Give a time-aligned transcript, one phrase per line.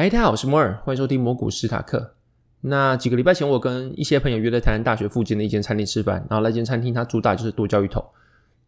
[0.00, 2.12] 嗨，大家好，我是摩尔，欢迎收听摩古史塔克。
[2.60, 8.04] 那几个礼拜前，我跟一些朋友约在台南大学附近的一间餐厅吃饭，然后那间餐厅它主打就是剁椒鱼头。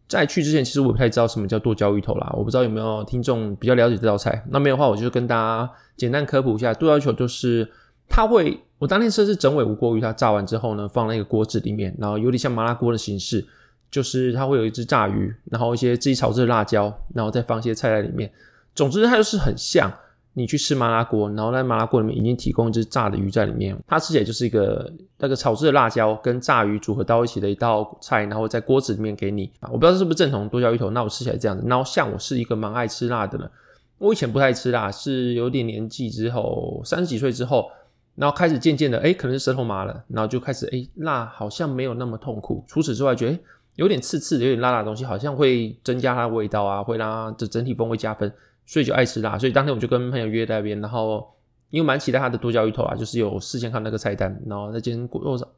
[0.08, 4.44] 在去之前，其实我不太知道什么叫剁椒鱼头啦，我不知道有没有听众比较了解这道菜。
[4.50, 7.70] 那没有的话，我就跟大家简单科普一下，剁椒鱼头就是
[8.08, 13.46] 它会，我当天吃的是整尾无锅鱼，它炸完之后呢，放在一个锅子里面，然后有点像麻辣锅的形式，
[13.88, 18.32] 就是它会有一只炸鱼，然后一些自己炒制的辣椒，然后再放一些菜在里面。
[18.74, 19.88] 总之，它就是很像。
[20.34, 29.68] 你去吃麻辣锅，然后在麻辣锅里面已经提供一只炸的鱼在里面，它吃起来就是一个那个炒制的辣椒跟炸鱼组合到一起的一道菜，然后在锅子里面给你啊。
[29.72, 31.64] 我不知道是不是正统剁椒鱼头，那我吃起来这样子。
[31.66, 33.50] 然后像我是一个蛮爱吃辣的人，
[33.98, 37.68] 我以前不太吃辣，是有点年纪之后，三十几岁之后，
[38.14, 42.64] 然后开始渐渐的，哎，可能是舌头麻了，然后就开始，哎，辣好像没有那么痛苦。
[42.68, 43.36] 除此之外，觉得
[43.74, 48.32] 有点刺刺，有点辣辣的东西，好像会增加它的味道啊，会让它的整体风味加分。
[48.70, 51.28] 所以就爱吃辣，所以当天我就跟朋友约在那边，然后
[51.70, 55.48] 因为蛮期待他的剁椒鱼头啊，就是有事先看那个菜单，然后那间锅肉上，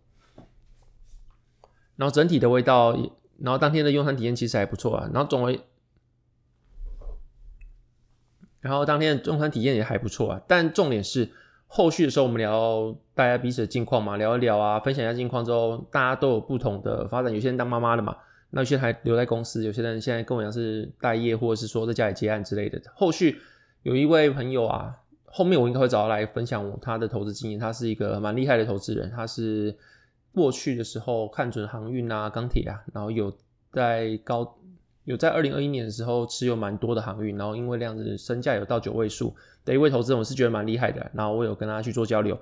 [1.96, 2.96] 然后整体的味道，
[3.38, 5.60] 然后当天的用餐体验其实还不错啊，然后总为，
[8.60, 11.30] 然后当天的用餐体验也还不错啊，但重点是
[11.66, 18.16] 后续的时候我们聊大家彼此的近况嘛，聊一聊啊，分享一下近况之后，大家都有不同的发展，有些人当妈妈的嘛。
[18.54, 22.78] 那有些人还留在公司，有些人现在跟我一样是待业，或者是说在家里接案之类的。
[22.94, 23.40] 后续
[23.82, 24.94] 有一位朋友啊，
[25.24, 27.58] 后面我应该会找他来分享我他的投资经验。
[27.58, 29.74] 他是一个蛮厉害的投资人，他是
[30.34, 33.34] 过去的时候看准航运啊、钢铁啊，然后有
[33.72, 34.56] 在高
[35.04, 41.10] 有在二零二一年的时候持有蛮多的航运，然后因为这样子身价有到九位数的一位投资人，我是觉得蛮厉害的。
[41.14, 42.38] 然后我有跟他去做交流。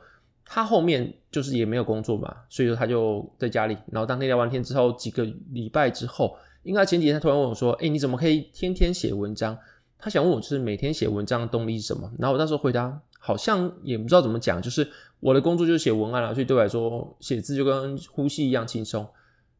[0.52, 3.76] 他后面就是也没有工作嘛，所以说他就在家里。
[3.92, 9.56] 然后当天聊完天之后，几个礼拜之后，应该前几天他突然问我说：“哎，你怎么可以天天写文章？”
[9.96, 12.10] 他想问我就是每天写文章的动力是什么？
[12.18, 14.84] 然后我那时候回答好像也不知道怎么讲，就是
[15.20, 19.06] 我的工作就是写文案啦，所以对我来说写字就跟呼吸一样轻松，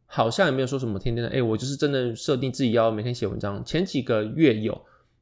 [0.07, 1.31] 好像也没有说什么天天的。
[1.31, 3.65] 哎，我就是真的设定自己要每天写文章。
[3.65, 4.77] 前几个月有，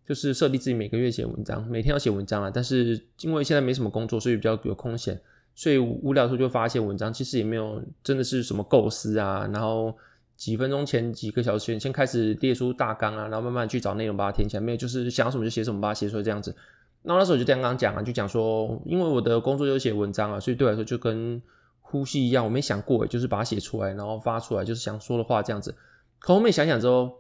[0.07, 2.51] 就是设定自己每个月写文章，每天要写文章啊。
[2.51, 5.21] 但是因为现在没什么工作，所以比较有空闲。
[5.59, 9.93] 所以无聊的时候就发一些文章，其实也没有真的是什么构思啊，然后
[10.37, 16.55] 几分钟前几个小时前先开始列出大纲啊，然后慢慢去找内容把它填起来，没有就是想什么就写什么，把它写出来这样子。
[17.03, 21.43] 那那时候我就刚刚讲啊，就讲说，因为我的工作就写文章啊，所以对我来说就跟
[21.81, 25.75] 呼吸一样，我没想过，就是把它写出来，然后发出来，就是想说的话这样子。
[26.21, 27.13] 可后面想想之后。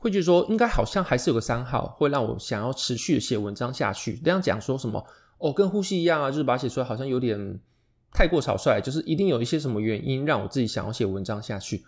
[0.00, 4.16] 会觉得说，应该好像还是有个三号，会让我想要持续的写文章下去。
[4.24, 5.04] 这样讲说什么
[5.36, 7.60] 哦，跟呼吸一样啊，就是把它写出来，好像有点
[8.10, 11.84] 太过草率，就是一定有一些什么原因让我自己想要写文章下去。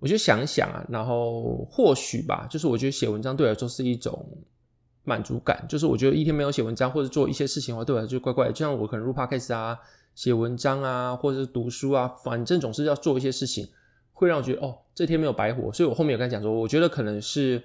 [0.00, 4.26] 我就想一想啊，然后或许吧，就是我觉得写文章对我来说是一种
[5.04, 8.52] 满足感，就是我觉得一天没有写文章或者做一些事情的话，对我来说就怪怪的。
[8.52, 9.78] 就像我可能录 podcast 啊、
[10.16, 13.68] 写文章啊，或者是读书啊，反正总是要做一些事情。
[14.18, 17.62] 会让我觉得哦，这天没有白活，所以我后面有跟他讲说，我觉得可能是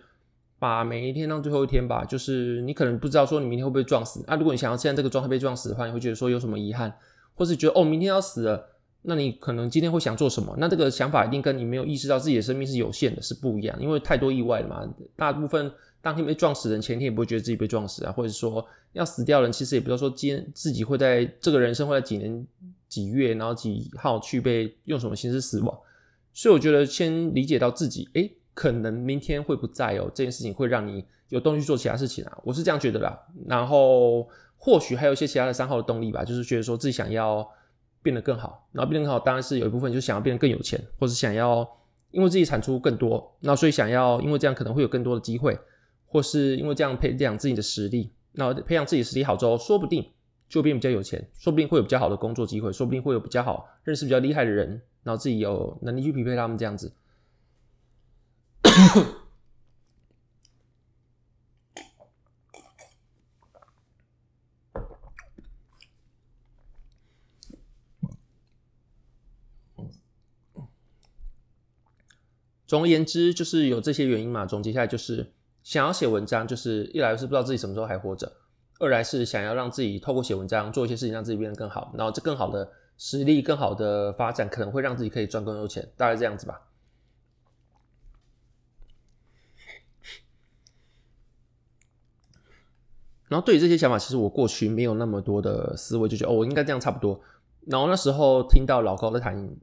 [0.60, 2.06] 把每一天当最后一天吧。
[2.06, 4.36] 就是你可能不知道说你明天会不会撞死啊。
[4.36, 6.94] 如果你想要现在这个状态被撞死的话，你会觉得说有什么遗憾，
[7.34, 8.70] 或是觉得哦明天要死了，
[9.02, 10.56] 那你可能今天会想做什么？
[10.60, 13.76] 那这个想法一定跟你没有意识到自己的生命是有限的，是不一样。
[13.82, 14.88] 因为太多意外了嘛。
[15.16, 15.72] 大部分
[16.04, 22.46] 当天被撞死人，前天也不会觉得自己被撞死啊，或者说要死掉人，其实也不知道说今天自己会在这个人生会在几年
[22.88, 25.76] 几月，然后几号去被用什么形式死亡。
[26.34, 33.18] 所以我觉得先理解到自己，诶，可能明天会不在哦，这件事情会让你有动力去做其他事情啊，我是这样觉得啦。
[33.48, 34.28] 然后
[34.58, 37.48] 或许还有一些其他的三号的动力吧，就是觉得说自己想要
[38.02, 41.68] 变得更好，然后变得更好，当然是有一部分就是想要变得更有钱，或是想要
[42.12, 45.58] 因为自己产出更多，那所以想要因为这样可能会有更多的机会，
[46.06, 50.04] 或是因为这样培养自己的实力，那培养自己实力好之后，说不定
[50.50, 54.82] 就变比较有钱，说不定会有比较好的工作机会，说不定会有比较好认识比较厉害的人。
[55.04, 56.94] 然后自己有能力去匹配他们这样子。
[72.66, 74.48] 总而言之，就是有这些原因嘛。
[74.48, 78.32] 总结下来就是，想要写文章，就是一来是不知道自己什么时候还活着，
[78.80, 81.94] 二来是想要让自己透过写文章做一些事情，让自己变得更好。
[81.96, 82.72] 然后这更好的。
[82.98, 86.62] 实力更好的发展，可能会让自己可以赚更多钱，大概这样子吧。
[93.28, 97.20] 然后对于这些想法，其实我过去没有那么多的思维，就觉得哦，我应该这样差不多。
[97.66, 99.56] 然后那时候听到老高在谈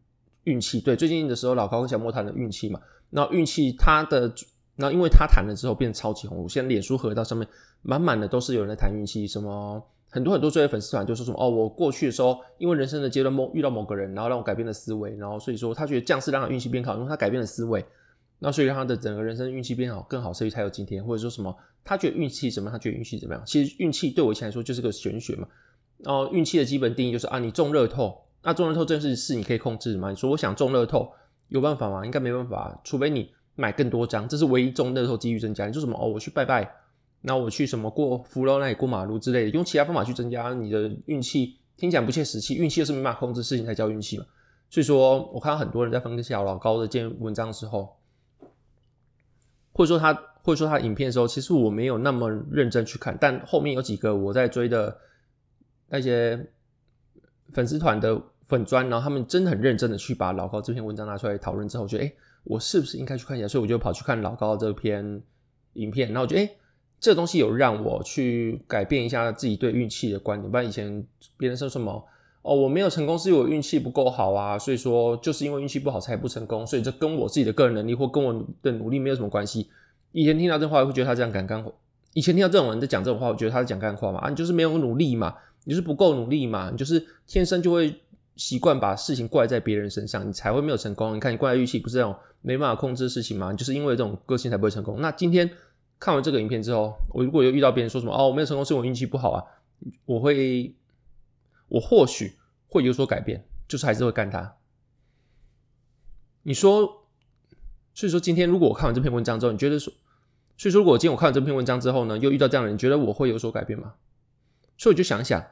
[0.44, 2.80] 运气，对，最近的时候老高跟小莫谈的运气嘛，
[3.10, 4.34] 然后运气他的
[4.74, 7.46] 然后因为他谈了之后变得超级红，我现在脸书合到上面
[7.82, 17.84] 满满的都是有人在谈运气，什么很多很多这些粉丝团就说什么哦，我过去的时候因为人生的阶段某遇到某个人，然后让我改变了思维，然后所以说他觉得这样是让他运气变好，因为他改变了思维，
[18.40, 25.46] 那所以让他的整个人生运气变好更好，所以才有今天，或者说什么他觉得运气怎么，他觉得运气怎么样，其实运气对我以前来说就是个玄学嘛。
[25.98, 30.08] 然后运气的基本定义就是啊，你中乐透，那中乐透这件事是你可以控制的吗？
[30.08, 31.12] 你说我想中乐透，
[31.48, 32.04] 有办法吗？
[32.06, 35.66] 应该没办法，除非你买更多张，这是唯一中乐透几率增加。
[35.66, 36.08] 你说什么哦？
[36.08, 36.74] 我去拜拜，
[37.20, 42.54] 那我去什么过扶楼那里过马路之类的，用其他方法去增加你的运气，听起来不切实际。
[42.54, 44.24] 运气又是没办法控制事情才叫运气嘛。
[44.68, 47.96] 所以说我看到很多人在分享老高的这篇文章的时候，
[49.72, 50.12] 或者说他
[50.42, 54.96] 或者说他影片的时候，其实我没有那么认真去看，但后面有几个我在追的。
[55.92, 56.48] 那些
[57.52, 63.48] 粉丝团的粉专，然后他们真的很认真的去把老高这篇文章拿出来讨论之后，我觉得诶，我是不是应该去看一下？
[63.48, 65.20] 所以我就跑去看老高这篇
[65.72, 66.56] 影片，然后我觉得诶，
[67.00, 70.50] 这东西有让我去改变一下自己对运气的观点。
[70.50, 71.04] 不然以前
[71.36, 72.04] 别人说什么
[72.42, 79.68] 哦，我没有成功是因为我运气不够好啊，所以说就是因为运气不好才不成功，所以这跟我自己的个人能力或跟我的努力没有什么关系。
[80.12, 81.72] 以前听到这话，会觉得他这样讲干话。
[82.12, 85.34] 以前听到这种人在讲这种话，我觉得他是讲干话嘛，啊，你就是没有努力嘛。
[85.64, 86.70] 你就是不够努力嘛？
[86.70, 87.94] 你就是天生就会
[88.34, 91.14] 习惯把事情怪在别人身上，你才会没有成功。
[91.14, 93.50] 你看你怪运气不是那种没办法控制的事情吗？
[93.52, 95.02] 你就是因为这种个性才不会成功。
[95.02, 95.48] 那今天
[96.00, 99.44] 看完这个影片之后，我如果又遇到别人说什么哦，我没有成功是我运气不好啊，
[100.06, 100.74] 我会
[101.68, 104.56] 我或许会有所改变，就是还是会干他。
[106.42, 107.04] 你说，
[107.92, 109.92] 所以说今天如果我看完这篇文章之后，你觉得说，
[110.56, 113.92] 所以说如果今天我看完这篇文章之后呢，又遇到这样的人，你觉得我会有所改变吗？
[114.78, 115.44] 所以我就想想，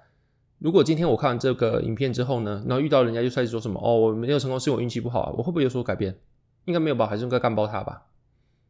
[0.59, 6.19] 如果今天我看完这个影片之后呢，然后遇到人家就开始说什么哦，我没有成功是我运气不好啊，我会不会有所改变？
[6.65, 8.07] 应该没有吧，还是应该干爆他吧？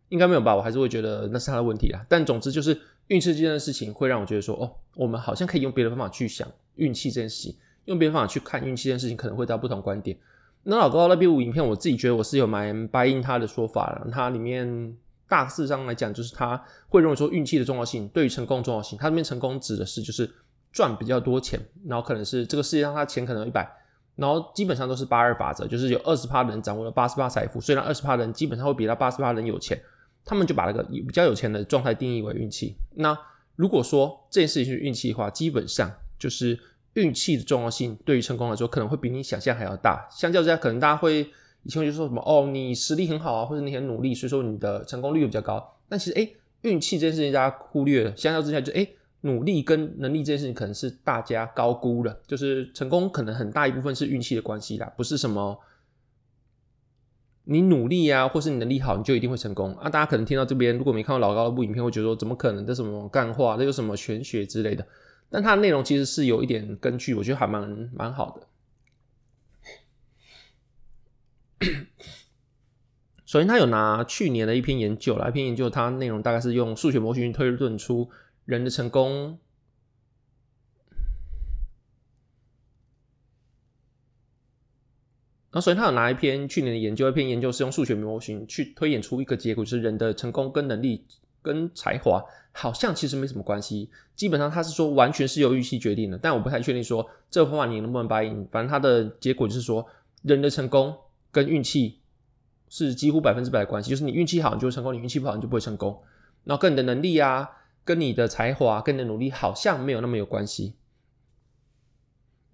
[0.09, 2.05] 应该没有吧，我还是会觉得那是他的问题啦。
[2.09, 2.79] 但总之就是
[3.09, 6.47] 运气这件事情会让我觉得说，哦，我们好像可以用别的方法去想
[6.77, 7.57] 运气这件事情，
[7.87, 10.17] 用别的方法去看运气这件事情，可能会到不同观点。
[10.63, 14.97] 那老高那边五影片，我自己觉得我是有蛮 buy in 他的说法了，他里面
[15.29, 20.31] 大致上来讲，就是他会认为说运气的重要性对于成功的重要性，他这边成功指的是就是。
[20.71, 23.67] 赚比较多钱，然后可能是这个世界上他钱可能一百，
[24.17, 29.81] 然后基本上都是八二法则，就是有二十趴的人掌握了八十趴财富，虽然二十趴的人基本上会比他八十趴的人有钱，
[30.25, 32.77] 他们就把那个比较有钱的状态定义为运气。
[32.95, 33.17] 那
[33.57, 36.59] 如果说这件事情是运气的话，基本上就是
[36.95, 40.09] 运气的重要性对于成功来说可能会比你想象还要大。
[40.11, 41.21] 相较之下，可能大家会
[41.63, 45.77] 以前会就说什么哦，你实力很好啊，或者你很努力，所以说你的成功率比较高。
[45.89, 48.95] 但其实诶，运气这件事情大家忽略了，相较之下就诶。
[49.23, 55.59] 努力跟能力这件事情可能是大家高估了，就是成功可能很大一部分是运气的关系啦，不是什么
[57.51, 59.89] 你努力啊，或是你能力好你就一定会成功啊。
[59.89, 62.67] 大家可能听到这边，如果没看过老高的部影片，会觉得说怎么可能？
[62.67, 63.57] 这什么干话？
[63.57, 64.87] 这有什么玄学之类的？
[65.31, 68.47] 但它的内容其实是有一点根据，我觉得还蛮蛮好的。
[73.25, 78.11] 首先，他有拿去年的一篇研究来，一篇研究，它内容大概是用数学模型推论出。
[78.45, 79.39] 人的成功，
[85.51, 91.05] 然后所以他有拿一篇去年的研究，一篇研究是用数学模型去推演出一个结果，就是人的成功跟能力
[91.41, 92.23] 跟才华
[92.53, 93.89] 好像其实没什么关系。
[94.15, 98.47] 基本上他是说完全是由运气决定的，但我不太确定说这个方法你能不能答应。
[98.53, 99.87] 反正他的结果就是说，
[100.23, 100.95] 人的成功
[101.31, 101.99] 跟运气
[102.69, 105.99] 是几乎百分之百的关系，就是你运气好你就会成功，你运气不好你就不会成功。
[106.45, 107.49] 然后跟你的能力啊。
[107.85, 110.75] 跟你的才华、跟你的努力好像没有那么有关系。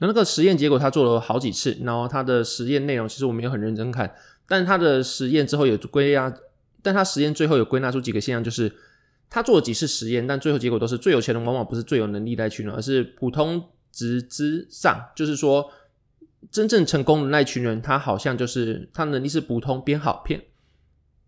[0.07, 4.15] 那个实验结果他做了好几次，然后他的实验内容其实我没有很认真看，
[4.49, 6.35] 但他的实验之后有归纳，
[6.83, 8.73] 但他实验最后有归纳出几个现象，就是
[9.31, 15.71] 他做了几次实验，但最后结果都是最有钱的往往不是最有能力的那群人，而是普通值之上，就是说
[16.51, 20.43] 真正成功的那一群人，他好像就是他能力是普通偏好偏，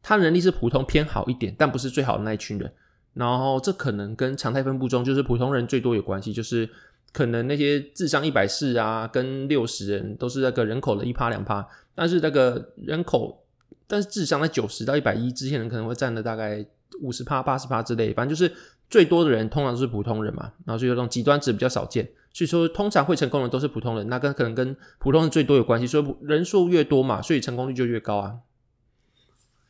[0.02, 2.73] 他能力是普通偏好一点，但不是最好的那一群人。
[3.14, 6.68] 然后这可能跟常态分布中就是普通人最多有关系，就是
[7.12, 13.42] 可能那些智商一百四啊，跟六十人都是那个人口的一趴两趴，但是那个人口，
[13.86, 16.64] 但是智商在九十到一百一之间人可能会占了大概
[17.00, 18.54] 五十趴八十趴之类，反正就是
[18.90, 28.36] 最多的人通常都是普通人嘛，然后所以这种极端值比较少见，所以说通常会成功的都是普通人，那跟可能跟普通人最多有关系，所以人数越多嘛，所以成功率就越高啊，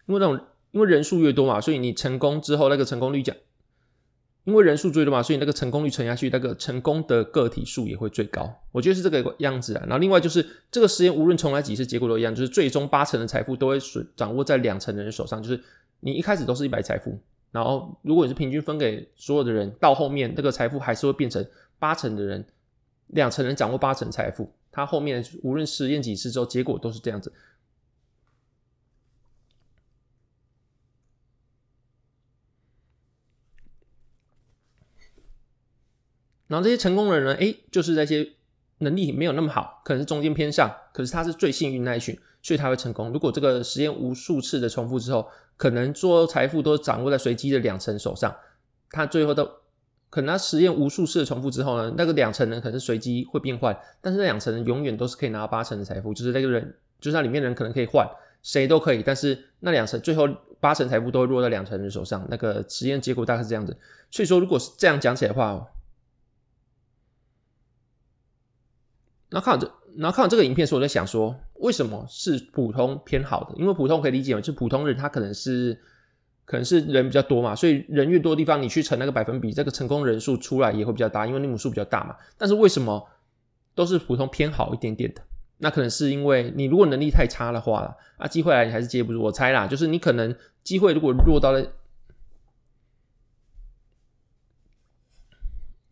[0.07, 0.38] 因为那种。
[0.73, 3.35] 因为人数越多嘛，所以你成功之后那个成功率讲，
[4.47, 8.49] 因为人数最多嘛，所以那个成功率乘下去，那个成功的个体数也会最高。
[8.71, 9.83] 我觉得是这个样子啊。
[9.83, 13.79] 然后另外就是这个实验无论重来几次，结果都一样，就是最终八成的财富都会
[14.15, 15.61] 掌握在两成的人手上，就是
[15.99, 17.19] 你一开始都是一百财富，
[17.50, 21.45] 然后如果你是平均分给所有的人，到后面那个财富还是会变成
[21.81, 22.47] 八成的人，
[23.09, 27.33] 两成人掌握八成财富，他后面无论实验几次之后，结果都是这样子。
[36.49, 38.29] 然后这些成功的人呢，诶，就是那些
[38.79, 43.11] 能力没有那么好，可能是中间偏上，可是他是最幸运那一群，所以他会成功。
[43.11, 45.26] 如果这个实验无数次的重复之后，
[45.57, 48.35] 可能所有财富都掌握在随机的两成手上，
[48.91, 49.45] 他最后都
[50.11, 58.07] 可能他实验无数次的重复之后呢，那个两成人可能是随机会变换，但是那两成人永远都是可以拿到八成的财富，就是那个人，就是那里面的人可能可以换，
[58.43, 60.29] 谁都可以，但是那两成最后
[60.61, 63.76] 八成财富都会落在两成人手上，那个实验结果大概是这样子。
[64.11, 65.67] 所以说，如果是这样讲起来的话。
[69.28, 73.54] 然后看这，然后看完这个影片时，我在想说，为什么是普通偏好的？
[73.56, 75.76] 因为普通可以理解嘛，就普通人他可能是，
[76.45, 82.14] 可能是人比较多嘛，所以人越多的地方，你去乘那个百分比，这个成功人数出来也会比较大，因为你母数比较大嘛。
[82.38, 83.04] 但是为什么
[83.75, 85.21] 都是普通偏好一点点的？
[85.59, 89.23] 那可能是因为你如果能力太差的话了，啊，机会来你还是接不住。
[89.23, 91.66] 我猜啦，就是你可能机会如果落到了。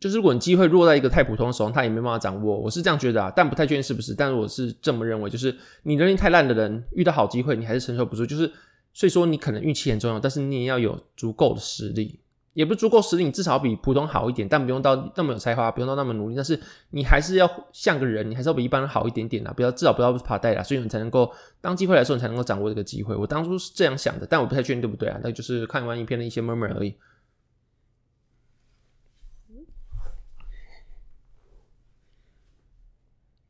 [0.04, 2.58] 就是如果你机会落在一个太普通的手上，他也没办法掌握。
[2.58, 4.14] 我是这样觉得啊，但不太确定是不是。
[4.14, 8.26] 但是我是这么认为，就是你能力太烂的人，遇到好机会你还是承受不住。
[8.26, 8.46] 就是
[8.92, 12.20] 所以说，你可能运气很重要，但是你也要有足够的实力，
[12.52, 16.36] 也不足够实力，你至少比普通好一点，但不用到那么有才华，不用到那么努力。
[16.36, 20.62] 但是你还是要像个人，你还是要比一般人好一点点啊，不要至少不要爬带啦。
[20.62, 21.32] 所以你才能够
[21.62, 23.16] 当机会来的时候，你才能够掌握这个机会。
[23.16, 25.18] 我当初是这样想的，但我不太确定对不对啊？
[25.24, 26.94] 那就是看完影片的一些 murmur 而已。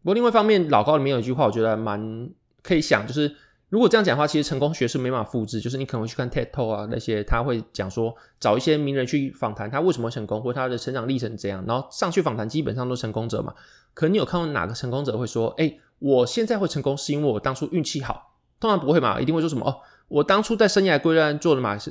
[0.05, 2.29] 不过另外一方面，老高里面有一句话，我觉得蛮
[2.63, 3.35] 可以想，就是
[3.71, 5.59] 如果这样讲的话，其实成功学是没办法复制。
[5.59, 13.55] 就是你可能会去看 TED Talk 啊那些，他会讲说找一些名人去访谈，他为什么成功，或他的成长历程怎样，然后上去访谈，基本上都成功者嘛。
[13.95, 18.35] 可你有看过哪个成功者会说，哎、我现在会成功是因为我当初运气好？
[18.61, 21.91] 通常不会嘛，一定会说什么哦，我当初在生涯阶段做了哪些？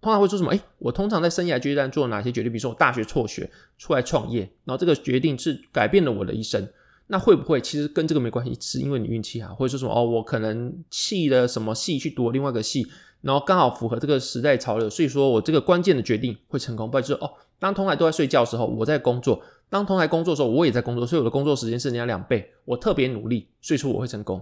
[0.00, 0.50] 通常会说什么？
[0.50, 2.50] 哎、我通常在生涯阶段做了哪些决定？
[2.50, 3.48] 比如说我大学辍学
[3.78, 6.68] 出来创业，然后这个决定是改变了我的一生。
[7.08, 8.56] 那会不会其实跟这个没关系？
[8.60, 12.86] 是因为你运气好，或者说什么哦，我可能弃了什么系去读另外一个系，
[13.20, 16.90] 然后刚好符合这个时代潮流，所以说我这个关键的决定会成功。
[16.90, 24.40] 不然就是哦，当同侪都在睡觉的时候，我在工作；当同侪工作的时候，我也在工作，所以我的工作时间是人家两倍，我特别努力，所以说我会成功。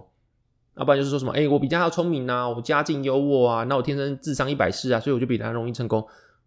[0.77, 6.05] 要不然就是说什么，哎，我比较要聪明啊，我家境优渥啊，那我天生智商一百四啊，所以我就比他容易成功。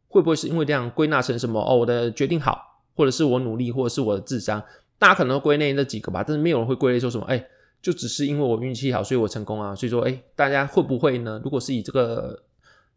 [0.08, 1.60] 会不会是因为这样归纳成什么？
[1.60, 2.58] 哦，我的决定好，
[2.94, 4.62] 或者是我努力，或者是我的智商？
[4.98, 7.46] 大家可能归类那几个吧，但是没有人会归类说什么，哎，
[7.80, 9.72] 就只是因为我运气好，所以我成功啊。
[9.72, 11.40] 所以说，哎，大家会不会呢？
[11.44, 12.42] 如果是以这个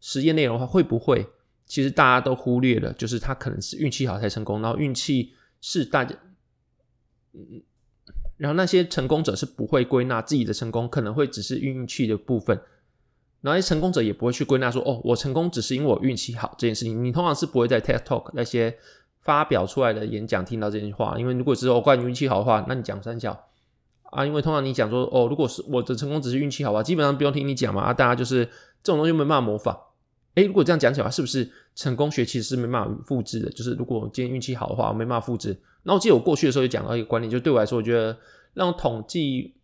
[0.00, 1.24] 实验内容的话，会不会
[1.64, 6.16] 其实大家都忽略了，就是他可能是运气好才成功，然后运气是大家，
[7.34, 7.62] 嗯，
[8.36, 12.56] 然后那些成功者是不会归纳自己的成功可能会只是运气的部分，
[13.42, 17.04] 然后那些成功者也不会去归纳说，哦，我成功只是因为我运气好这件事情。
[17.04, 18.76] 你通常是不会在 TED Talk 那些。
[19.22, 23.48] 发表出来的演讲听到这句话，因为如果只是我怪你运气好的话，那你讲三小
[24.04, 28.44] 啊，因为通常你讲说哦，如果是我的成功只是运气好吧，基本上不用听你讲嘛，啊，大家就是
[28.82, 29.78] 这种东西没办法模仿。
[30.34, 33.50] 诶，如果这样讲起来，是不是成功学其实是没办法复制的？
[33.50, 35.60] 就是如果今天运气好的话，我没办法复制。
[35.84, 38.18] 那我记得我过去的时候就讲到一个观念，就对我来说，我觉得
[38.54, 39.54] 让统计、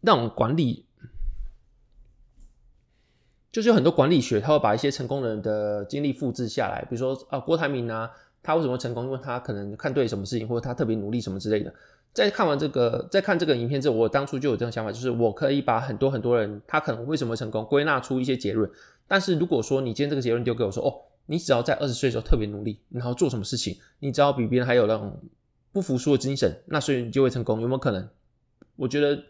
[0.00, 0.87] 让管理。
[3.58, 8.08] 就是有很多管理学，他会把一些成功人的经历复制下来，比如说啊，郭台铭啊，
[8.40, 9.06] 他为什么成功？
[9.06, 11.74] 因为他可能看对什么事情，或者他特别努力什么之类的。
[12.12, 18.70] 在看完这个，在看这个影片之后，我当初就有这种想法，就是我可以把很多很多人他可能为什么成功归纳出一些结论。
[19.08, 20.94] 但是如果说你今天这个结论丢给我说，哦，
[21.26, 25.20] 你只要在二十岁的时候特别努力，然后做什么事情，你只要比别人还有那种
[25.72, 28.08] 不服输的精神，那所以你就会成功，有没有可能？
[28.76, 29.20] 我觉得。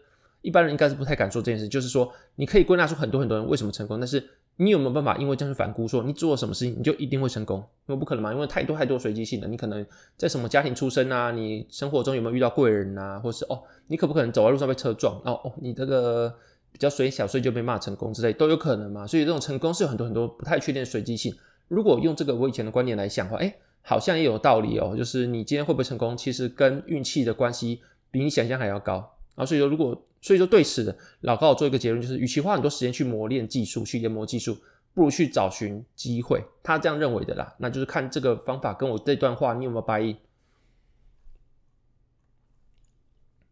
[0.41, 4.23] 一般人应该是不太敢做这件事，就是说你可以归纳出很多很多人为什么成功，但是
[4.57, 7.59] 你有没有办法因为这样去反估说你做了什么事情你就一定会成功？
[7.87, 9.85] 因为不可能嘛，因为太多太多随机性的，你可能
[10.17, 15.15] 在什么家庭出身啊，你生活中有没有遇到贵人啊，或是哦，你可不可能走在路上被车撞？
[15.23, 16.33] 哦哦，你这个
[16.71, 19.07] 比较衰小，所以就被骂成功之类都有可能嘛。
[19.07, 21.33] 所以这种成功是有很多很多不太确定的随机性。
[21.67, 24.95] 如果用这个我以前的观念来想的话，诶，好像也有道理哦。
[24.97, 27.81] 就是你今天会不会成功，其实跟运气的关系
[28.11, 28.95] 比你想象还要高。
[29.35, 34.57] 然后所以说如果所以说，对此老高，我做一个结论，就是与其花很多时间去磨练技术、去研磨技术，
[34.93, 36.43] 不如去找寻机会。
[36.61, 40.17] 他这样认为的啦，那就是看这个方法跟我这段话，你有没有 buy in？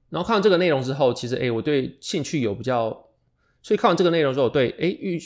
[0.10, 3.08] 然后看完这个内容之后，其实诶，我对兴趣有比较，
[3.62, 5.20] 所以看完这个内容之后，对，哎，运，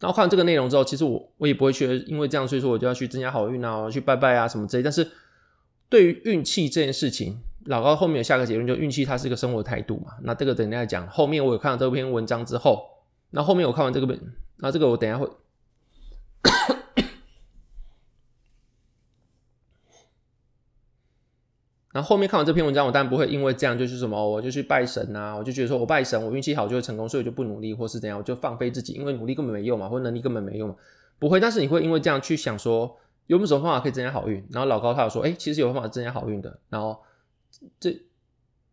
[0.00, 4.82] 然后看完这个内容之后，其实我我也不会觉得因为这样，所以说我就要去增加好运啊，去拜拜啊什么之类。
[4.82, 5.08] 但是
[5.88, 10.12] 对于运气这件事情，老高后面有下个结论，就运气它是一个生活态度嘛。
[10.22, 11.08] 那这个等一下讲。
[11.08, 12.84] 后面我有看到这篇文章之后，
[13.30, 14.20] 那后面我看完这个本，
[14.58, 15.28] 那这个我等一下会。
[21.92, 30.74] 然后后面看完这篇文章，我当然不会因为这样就是什么，我就去拜神啊，我就觉得说我拜神，我运气好就会成功，所以我就不努力或是怎样，我就放飞自己，因为努力根本没用嘛，或能力根本没用嘛，
[31.20, 31.38] 不会。
[31.38, 32.96] 但是你会因为这样去想说，
[33.28, 34.44] 有没有什么方法可以增加好运？
[34.50, 36.58] 然后老高他有说，哎，其实有方法增加好运的。
[36.68, 37.00] 然后
[37.78, 38.00] 这，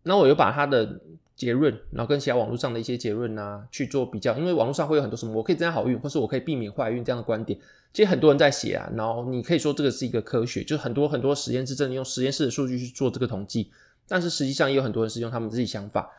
[0.04, 1.00] 那我又把他的
[1.36, 7.60] 结论，然后跟其他网络上的一些结论啊去做比较，因为网络上会有很多什么我可以增加好运，或是我可以避免坏运这样的观点。
[7.94, 13.72] 其实很多人在写啊，然后你可以说这个是一个科学，就是很多很多实验室真的用实验室的数据去做这个统计，
[14.08, 16.10] 但是实际上也有很多人是用他们自己想法，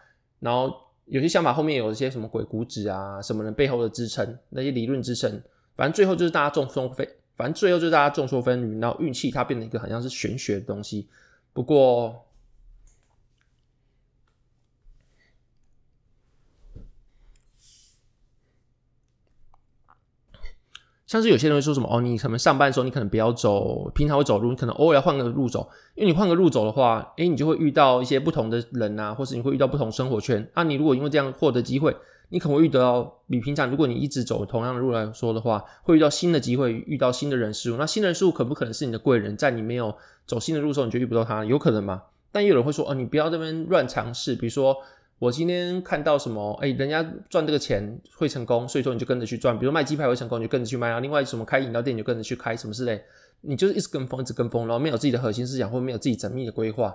[0.40, 0.74] 然后
[1.06, 5.42] 有些想法后面有一些什么鬼谷子啊，什么人背后的支撑，那些理论支撑，
[5.76, 11.06] 反正最后就是大家众说纷，反正最后就是大家众说纷纭，然后运气它变成一个好像是玄学的东西，
[11.52, 12.26] 不过。
[21.12, 30.48] 像是有些人会说什么哦，你可能上班的时候你可能不要走，平常会走路，你可能偶尔要换个路走，因为你换个路走的话，诶，你就会遇到一些不同的人啊，或是你会遇到不同生活圈。
[30.54, 31.94] 那、啊、你如果因为这样获得机会，
[32.30, 37.76] 你可能会遇到比平常如果你一直走同样的路来说的话，会遇到新的机会，遇到新的人事物。
[37.76, 39.36] 那新的人事物可不可能是你的贵人？
[39.36, 39.94] 在你没有
[40.26, 42.04] 走新的路的时候，你就遇不到他，有可能吗？
[42.32, 44.74] 但也有人会说哦，你不要这边乱尝试，比如说。
[45.22, 46.52] 我今天看到什么？
[46.60, 47.00] 哎，人家
[47.30, 49.56] 赚这个钱会成功，所以说你就跟着去赚。
[49.56, 50.98] 比如卖鸡排会成功，你就跟着去卖啊。
[50.98, 53.00] 另外什么开饮料店，你就跟着去开什么之类。
[53.42, 56.92] 你就是一直跟风，一直跟风，然后没有自己的核心思想，或没有自己缜密的规划，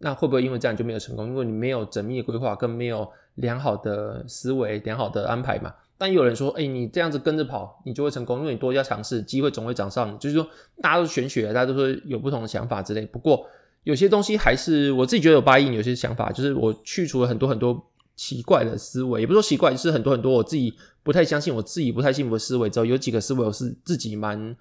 [0.00, 1.28] 那会不会因为这样就没有成功？
[1.28, 5.72] 因为你没有缜密的规划，跟没有良好的思维、良好的安排嘛。
[5.96, 10.18] 但有人说，哎，你这样子跟着跑，你就会成功，因为你多加尝试，机会总会找上。
[10.18, 10.46] 就是说，
[10.82, 13.06] 大家都玄学，大家都说有不同的想法之类。
[13.06, 13.46] 不过。
[13.84, 24.56] 有些东西还是我自己觉得有 buy in，有些想法就是我去除了很多很多奇怪的思维，也不是说奇怪，就是很多很多我自己不太相信、我自己不太信服的思维之后，有几个思维我是自己蛮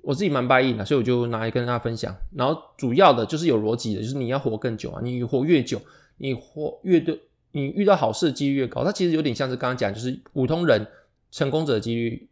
[0.00, 2.16] 我自己蛮 buy in 的，所以我就拿来跟大家分享。
[2.34, 5.80] 然后主要的就是有逻辑的，就是你要活更久啊，你活越久，
[6.18, 7.14] 你活越多，
[7.52, 8.84] 你遇到好事的几率越高。
[8.84, 10.86] 它其实有点像是刚刚讲，就是普通人
[11.30, 12.28] 成功者的几率，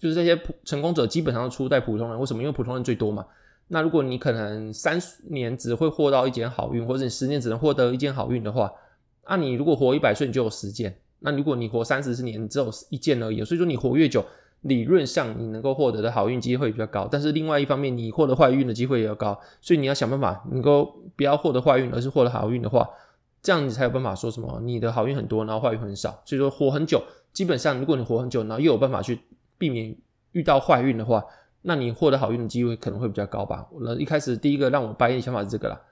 [0.00, 2.18] 就是这些普成功者基本上都出在普通人。
[2.18, 2.42] 为什么？
[2.42, 3.26] 因为普通人最多嘛。
[3.68, 8.72] 那如果你可能三十年只会获到一件好运，或者你十年只能获得一件好运的话，
[9.28, 10.96] 那你如果活一百岁，你就有十件。
[11.18, 13.42] 那如果你活三十年，你只有一件而已。
[13.42, 14.24] 所以说你活越久，
[14.60, 17.08] 理论上你能够获得的好运机会比较高。
[17.10, 19.36] 但是另外一方面，你获得坏运的机会也要高。
[19.60, 22.88] 所以你要想办法能够不要获得坏运，而是获得好运的话，
[23.42, 26.22] 这样你才有办法说什么你的好运很多，然后坏运很少。
[26.24, 27.02] 所以说活很久，
[27.32, 29.18] 基本上如果你活很久，然后又有办法去
[29.58, 29.96] 避免
[30.30, 31.24] 遇到坏运的话。
[31.68, 33.66] 那你获得好运的机会可能会比较高吧？
[33.72, 35.82] 我一开始第一个让我 buy in 的想法是这个啦。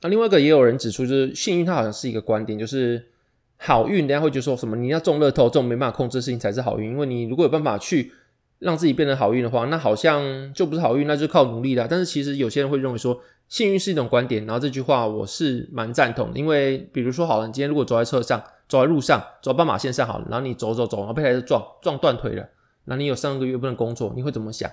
[0.00, 3.10] 那另外一个也有人指出，就是幸运它好像是一个观点，就是
[3.58, 6.92] 好运，人家会觉得说什么你要中乐透，这种没办法控制事情才是好运。
[6.92, 8.10] 因为你如果有办法去
[8.58, 11.86] 让自己变成好运的话，那好像就不是好运，那就靠努力啦。
[11.90, 18.42] 但是其实有些人会认为说幸运是一种观点，然后这句话我是蛮赞同，因为比如说好了，你今天如果走在车上。
[18.68, 22.42] 走在路上，走斑马线上好了，然后你走走走，然后被车撞撞断腿了，
[22.84, 24.70] 然后你有三个月不能工作，你会怎么想？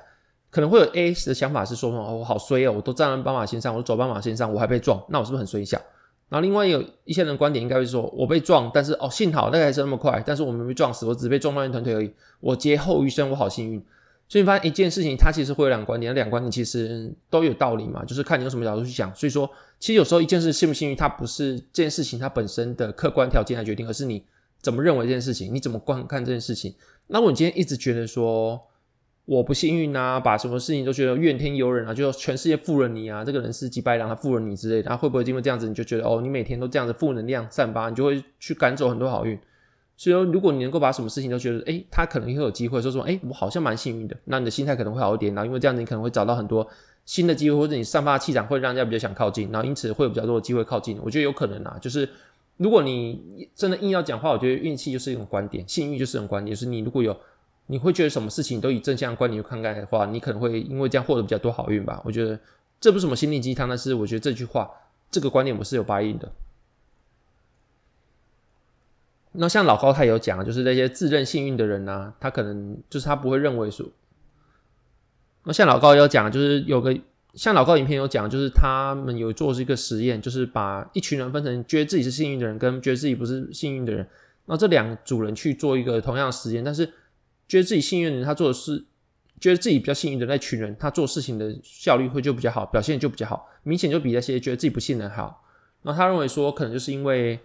[0.49, 5.77] 可能会有 A 的想法是说，哦，我好衰哦，我都站在斑马线上，我走斑马线上，我还被撞，那我是不是很衰小？
[6.27, 13.85] 然后另外有一些人观点应该会说，我被撞，但是哦，幸好那个还是那么快，但是我没被撞死，我只被撞断一条腿而已，我劫后余生，我好幸运。
[14.31, 19.13] 所以你发现一件事情，它其实会有两观点，两观点其实都有道理嘛，就是看你用什么角度去想。
[19.13, 19.45] 所以说，
[19.77, 24.23] 其实有时候一件事幸不幸运，它不是这件事情它本身的客观条件来决定，而是你
[24.61, 26.73] 怎么认为这件事情，你怎么观看这件事情。
[27.07, 28.57] 那我今天一直觉得说
[29.25, 39.37] 我不幸运啊，把什么事情都觉得怨天尤人啊，就全世界负了你啊，这个人是几百两，他负了你之类的，然后会不会因为这样子，你就觉得哦，你每天都这样子负能量散发，你就会去赶走很多好运。
[40.01, 45.31] 所以说，如果你能够把什么事情都觉得，诶，他可能会有机会，说说，诶，我好像蛮幸运的，那你的心态可能会好一点。
[45.35, 46.67] 然后，因为这样子，你可能会找到很多
[47.05, 50.97] 新的机会，或者你散发的气场会让人家比较想靠近，然后因此会有比较多的机会靠近。
[51.03, 52.09] 我觉得有可能啊，就是
[52.57, 56.55] 如果你真的硬要讲话，我觉得运气就是一种观点，幸运就是一种观点。
[56.55, 57.15] 就是你如果有，
[57.67, 62.01] 你会觉得什么事情都以正向观点去看待的话，你可能会因为这样获得比较多好运吧。
[62.03, 62.39] 我觉得
[62.79, 64.67] 这不是什么心灵鸡汤，但是我觉得这句话
[65.11, 66.27] 这个观点我是有 buy in 的。
[69.33, 73.85] 那像老高他有讲，就是那些自认幸运的人呢、他可能就是他不会认为说，
[75.45, 76.97] 那像老高有讲，就是有个
[77.33, 84.05] 像老高影片有讲，就是他们有做一个实验，就是把一群人分成觉得自己是幸运的人跟觉得自己不是幸运的人，
[84.47, 86.85] 那这两组人去做一个同样的实验，但是
[87.47, 88.83] 觉得自己幸运的人，他做的是
[89.39, 95.43] 觉得自己比较幸运的那群人，他做事情的效率会就比较好，表现就比较好，明显就比那些觉得自己不幸的人好。
[95.83, 97.39] 那他认为说，可能就是因为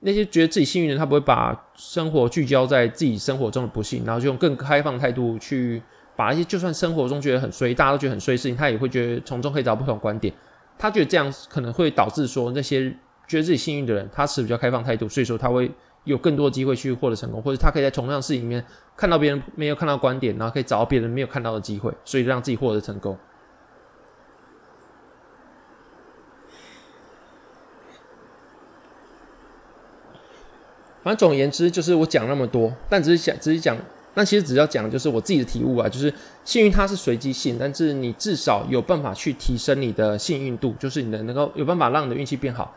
[0.00, 5.82] 那些觉得自己幸运的人，他不会把生活聚焦在自己生活中的不幸，然后就用更开放态度去。
[6.16, 10.34] 把一些就算生活中觉得很衰，大家都觉得很衰的事情，他也会觉得从中可以找不同观点。
[10.76, 12.90] 他觉得这样可能会导致说那些
[13.28, 15.70] 觉得自己幸运的人，他持比较开放态度，所以说他会
[16.02, 18.64] 有更多机会去获得成功，或者他可以在同样事情里面
[18.96, 23.16] 看到别人没有看到观点，然后可以找到别人没有看到的机会，所以让自己获得成功。
[31.02, 33.76] 反正总而言之，就是我讲那么多，但只是想，只是讲。
[34.14, 36.12] 那其实只要讲就是我自己的体悟啊，就是
[36.44, 42.74] 幸运它是随机性，但是你至少有办法去提升你的幸运度，就是你的能够有办法让你的运气变好。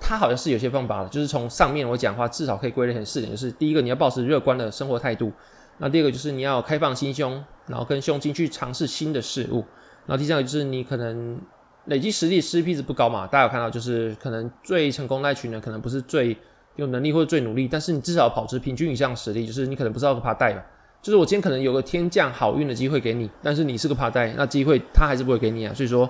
[0.00, 5.30] 它好像是有些方法的，就是从上面我讲话，至少可以归类成四点，就是第一个你要保持乐观的生活态度，
[5.76, 9.64] 那第二个就是你要开放心胸，然后跟胸襟去尝试新的事物，
[10.06, 11.38] 然后第三个就是你可能
[11.86, 16.34] 累积实力 CP 值不高嘛，大家有看到就是可能最成功那群人可能不是最
[16.78, 20.64] 有能力或者最努力，但是你至少保持平均以上实力，就是你可能不知道个爬带吧。
[21.02, 25.74] 就是我今天可能有个天降好运的机会给你，但是你是个爬带，那机会他还是不会给你啊。
[25.74, 26.08] 所以说，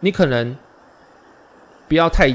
[0.00, 0.54] 你可能
[1.88, 2.30] 不要太，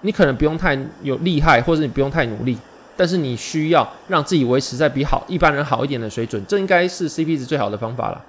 [0.00, 2.56] 你可能不用太有厉害，或者你不用太努力，
[2.96, 8.24] 但是你需要让自己维持在比好一般人好一点的水准，这应该是 CP 值最好的方法了。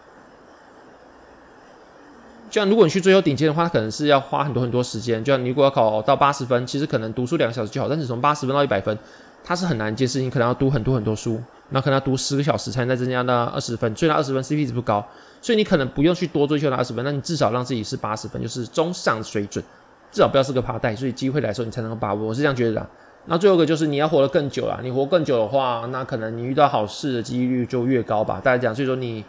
[2.49, 5.23] 就像如果你去追求顶尖的话，它可能是要花很多很多时间。
[5.23, 8.97] 就像你如果要考到八十分，其实可能读书两个小时就好，但是从八十分到一百分，
[9.43, 11.41] 它是很难一件事情，可能要读很多很多书。
[11.71, 15.05] 那可能要读十个小时才能再增加到二十分，所以那二十分 CP 值不高，
[15.39, 19.63] 所以你可能不用去多追求那二十分，那你至少让自己是八十分，就是中上水准，
[20.12, 22.89] 至少不要是个趴带，所以机会来说你才能够把握，我是这样觉得的。
[23.25, 28.41] 那最后一个就是你要活得更久了，你活更久的话，那可能你遇到好事的几率就越高吧。
[28.43, 29.23] 大家讲，所以说你，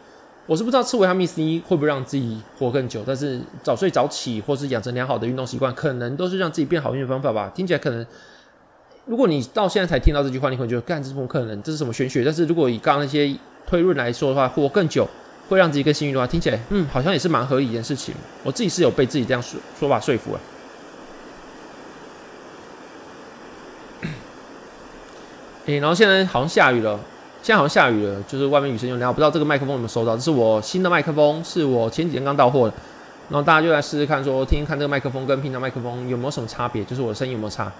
[0.46, 7.50] 我是不知道吃维他命 C 会不会让自己活更久，但是早睡早起或是养成良好的运动习惯，可能都是让自己变好运的方法吧。
[7.54, 8.04] 听起来可能。
[9.06, 11.62] 如果你到现在才听到这句话，你可能觉得，干，这么可能？
[11.62, 12.22] 这是什么玄学？
[12.22, 13.34] 但是如果以刚刚那些
[13.66, 15.08] 推论来说的话，活更久
[15.48, 18.14] 会让自己更幸运的话，听起来，嗯，好像也是蛮合理一件事情。
[18.44, 20.40] 我自己是有被自己这样说说法说服了。
[25.66, 27.00] 诶、欸，然后现在好像下雨了，
[27.42, 30.14] 现在好像下雨了，就是外面雨声有点大，不知道这个麦克风有没有收到？
[30.14, 32.74] 这是我新的麦克风，是我前几天刚到货的。
[33.30, 37.72] 然后大家就来试试看，说听听看这个麦克风跟平常麦克风有没有什么差别，就是我的声音有没有差。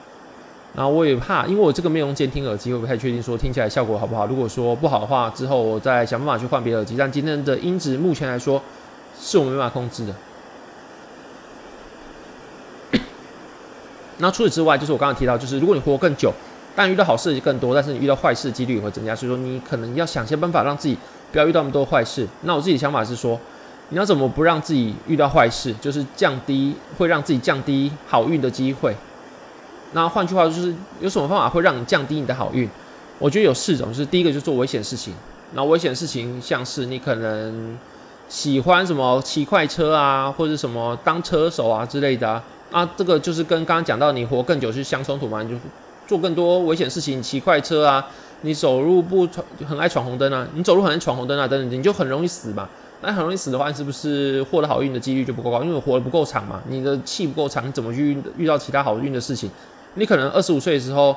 [0.75, 4.27] 然后我也怕，因为我这个没有用监听耳机，我不太确定说听起来效果好不好。
[4.27, 6.97] 如果说不好的话，之后我再想办法去换别的耳机。
[6.97, 8.63] 但今天的音质目前来说，
[9.21, 10.15] 是我没办法控制的。
[14.19, 16.33] 那除此之外，就是我刚刚提到，就是如果你活更久，
[16.75, 19.15] 但遇到好事就更多，但是你遇到坏事的几率也会增加。
[19.15, 20.97] 所以说，你可能要想些办法让自己
[21.33, 22.27] 不要遇到那么多坏事。
[22.43, 23.39] 那我自己的想法是说，
[23.89, 28.95] 你要怎么不让自己遇到坏事，就是降低会让自己降低好运的机会。
[29.93, 32.69] 那换句话，就是有什么方法会让你降低你的好运？
[33.19, 35.13] 我觉得有四种，就是第一个就是做危险事情。
[35.53, 37.77] 那危险事情像是你可能
[38.29, 45.43] 喜欢什么骑快车啊，或者什么当车手啊之类的啊，这个就是跟刚刚讲到你活更久是相冲突嘛？
[45.43, 45.51] 就
[46.11, 48.05] 做更多危险事情，骑快车啊，
[48.41, 52.69] 你走路不闯，很爱闯红灯啊，你走路很爱闯红灯啊，等等，你就很容易死嘛。
[53.01, 55.63] 那很容易死的话，是不是获得好运的几率就不够高？
[55.63, 59.49] 因为活得不够长嘛，你的气不够长，你怎么去遇到其他好运的事情？
[59.95, 61.15] 你可能二十五岁的时候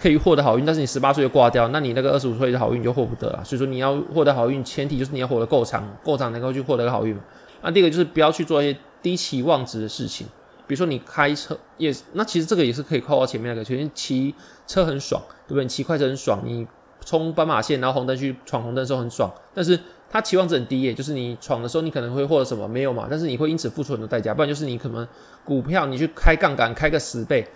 [0.00, 3.44] 可以获得好运，但是你十八岁就挂掉，那你那个二十五岁的好运就获不得了。
[3.44, 7.16] 所以说你要获得好运，前提就是你要活得够长，够长能够去获得好运。
[7.62, 10.26] 那第二个就是不要去做一些低期望值的事情，
[10.66, 14.34] 比如说你开车也，那其实这个也是可以靠到前面那个，就是骑
[14.66, 15.64] 车很爽，对不对？
[15.64, 16.66] 你骑快车很爽，你
[17.04, 23.06] 冲斑马线然后红灯去闯红灯的时候很爽，但是它期望值很低耶，就是你闯的时候你可能会获得什么没有嘛？
[23.10, 25.06] 但是你会因此付出很多代价，不然就是你可能
[25.44, 27.46] 股票你去开杠杆开个十倍。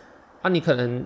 [0.42, 1.04] 啊、你可能，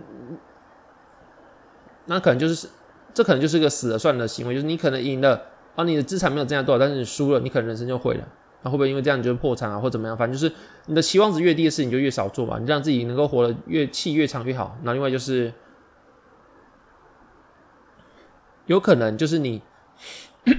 [2.04, 2.68] 那可能就是，
[3.14, 5.40] 这可能就是个死了算的行为，就是你可能赢了，
[5.76, 8.28] 啊，你的资产没有增加多少，但是你输了，你可能人生就毁了。
[8.62, 10.16] 那、会不会因为这样你就破产啊，或怎么样？
[10.16, 10.54] 反正就是
[10.86, 14.76] 你的期望值越低的事情就越少做嘛，你让自己能够活得越气越长越好。
[14.82, 15.52] 那另外就是，
[18.66, 19.62] 有可能就是你。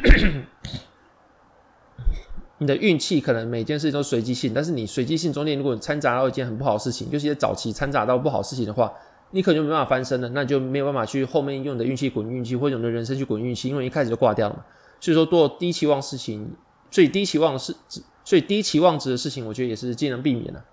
[2.59, 8.93] 你的运气可能每件事情都随机性，但是你随机性中间，如果掺杂到一件很不好的事情，就是些早期掺杂到不好的事情的话，
[9.31, 14.63] 你可能就没办法翻身了，那就没有办法去后面用你的运气滚运气，或者你的人生去滚运气，因为一开始就挂掉了嘛。
[14.99, 16.55] 所以说，做低期望事情，
[16.91, 17.75] 最低期望的事
[18.23, 20.63] 所以低期望值的事情，我觉得也是尽量避免的。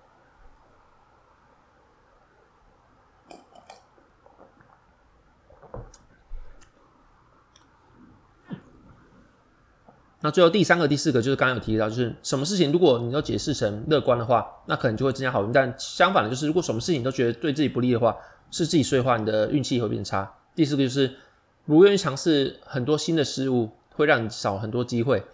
[10.21, 18.15] 那最后第三个、第四个就是刚刚有提到，就是什么事情如果你都解释成乐观的话，那可能就会增加好运；但相反的，就是如果什么事情都觉得对自己不利的话，
[18.51, 20.35] 是自己说的话，你的运气会变差。
[20.57, 21.17] 第四个就是
[21.65, 25.25] 不愿意尝试很多新的事物，会让你少很多机会，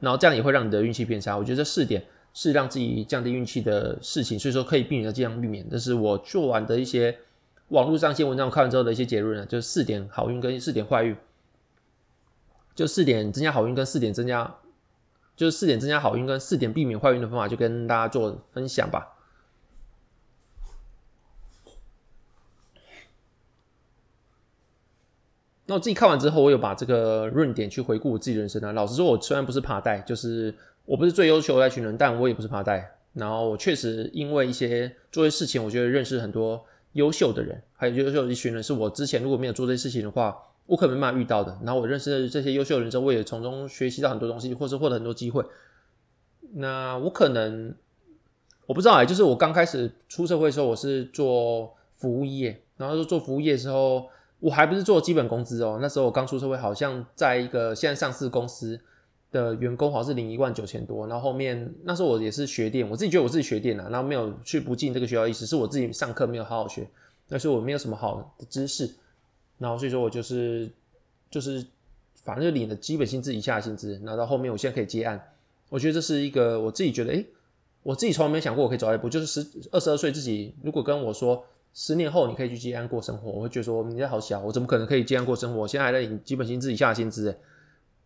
[0.00, 1.36] 然后这样也会让你的运气变差。
[1.36, 5.68] 我觉得这四点是让自己降低运气的事情，所以说可以避免的尽量避免。
[5.70, 7.18] 这是我做完的一些
[7.68, 11.16] 网络上一些文章看完之后的一些结论啊，就是四点好运跟四点坏运。
[12.74, 14.54] 就四点增加好运跟四点增加，
[15.36, 19.06] 就是四点增加好运跟四点避免坏运的方法，就跟大家做分享吧。
[25.70, 28.72] 那我自己看完之后，我有把这个论点去回顾我自己人生啊。
[28.72, 30.52] 老实说，我虽然不是爬代，就是
[30.84, 32.96] 我不是最优秀那群人，但我也不是爬代。
[33.12, 36.60] 然后我确实因为一些做些事情，我觉得认识很多
[36.94, 40.36] 优秀的人，还有优秀的一群人，是我之前如果没有做这些事情的话。
[40.66, 45.44] 我可能没办法遇到的，然后我认识的这些优秀的人之后，我也从中学习到很多东西，或是获得很多机会。
[46.52, 47.74] 那我可能
[48.66, 54.06] 我不知道哎，就是我刚开始出社会的时候，我是做服务业，然后做服务业的时候，
[54.40, 55.78] 我还不是做基本工资哦。
[55.80, 58.80] 那时候我刚出社会，好像在一个现在上市公司
[59.30, 61.06] 的员工，好像是领一万九千多。
[61.06, 66.88] 然后后面那时候我也是学电，我自己觉得我自己学电啊，然后没有去不进这个学校意思，是我自己上课没有好好学，
[67.28, 68.90] 但是我没有什么好的知识。
[69.58, 70.70] 然后所以说我就是
[71.30, 71.64] 就是
[72.14, 75.22] 反正就领的基本薪资以下薪资，然后到后面我现在可以接案，
[75.68, 77.26] 我觉得这是一个我自己觉得，诶，
[77.82, 85.60] 我自己从来没想过我可以走一步，就是十二十二岁自己如果跟我说十年后你可以去接案过生活，我会觉得说你这好小，我怎么可能可以接案过生活？
[85.60, 87.38] 我现在还在领基本薪资以下的薪资，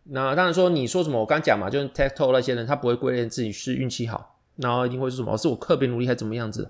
[0.03, 6.69] 那当然说你说什么，我刚讲嘛，就是 t e c t o 那些人他不会归类自己是运气好，然后一定会说什么是我特别努力还是怎么样子。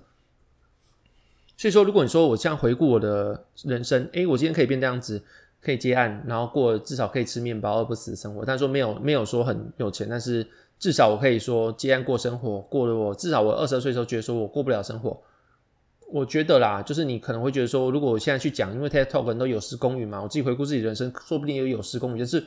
[1.58, 5.22] 所以说，如果你说我这样回顾我的人生，诶，我今天可以变这样子，
[5.62, 8.44] 可以接案，然后过至少可以吃面包而不死的生活。
[8.44, 10.46] 但是说没有没有说很有钱，但是
[10.78, 15.18] 至少我可以说接案过生活，过了我至少我二十岁的时候觉得说我过不了生活。
[16.08, 22.18] 我觉得啦，就是你可能会觉得说，如果我现在去讲，因为 TED Talk 人都有失公允嘛，我自己回顾自己人生，说不定也有失公允。
[22.18, 22.44] 就是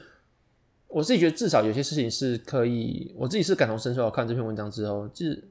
[0.87, 4.09] 我自己觉得至少有些事情是可以，我自己是感同身受。
[4.09, 5.43] 看这篇文章之后，就是。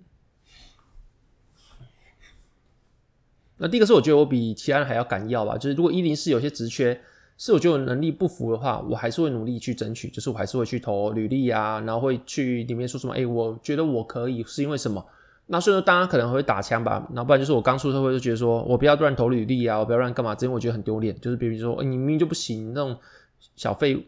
[3.59, 7.01] 那第一个是我觉得我比其他人还要敢要吧，就是如果一零四有些职缺
[7.37, 15.05] 是我觉得我能力不符的话，我还是会努力去争取，就是我还是会去投履历啊，然后会去里面说什么，哎，我觉得我可以是因为什么？
[15.51, 21.19] 那所以说大家可能会打枪吧，然后不然就是我刚出社会就觉得说我不要乱投履历啊，我不要乱干嘛，这样我觉得很丢脸。
[21.21, 22.97] 就是比如说，你明明就不行，那种
[23.57, 24.03] 小废物，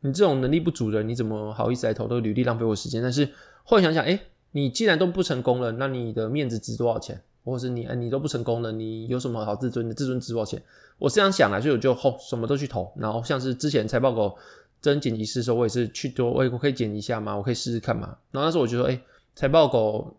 [0.00, 3.02] 你这种能力不足的人，你怎么好意思来投这个履历，浪费我时间？
[3.02, 3.28] 但是
[3.64, 4.18] 后来想想，哎，
[4.52, 7.20] 你既然都不成功了，那你的面子值多少钱？
[7.44, 9.92] 或者是你哎，你都不成功了，你有什么好自尊的？
[9.92, 10.62] 自尊值多少钱？
[10.98, 12.90] 我这样想来，所以我就后什么都去投。
[12.96, 14.34] 然后像是之前财报狗
[14.80, 17.36] 征剪辑师的时候，我也是去多，我我可以剪一下吗？
[17.36, 18.16] 我可以试试看嘛。
[18.30, 18.98] 然后那时候我就说，哎，
[19.34, 20.16] 财报狗，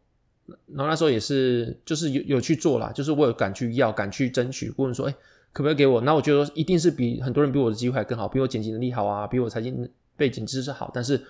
[0.68, 4.70] 然后那时候也是就是有有去做啦，就是我有敢去要，敢去争取。
[4.72, 5.12] 顾问说，哎，
[5.54, 6.02] 可不可以给我？
[6.02, 11.22] 那我觉得一定是比很多人比我的机会还更好，比我剪辑能力好啊，比我财经背景知识好，但是。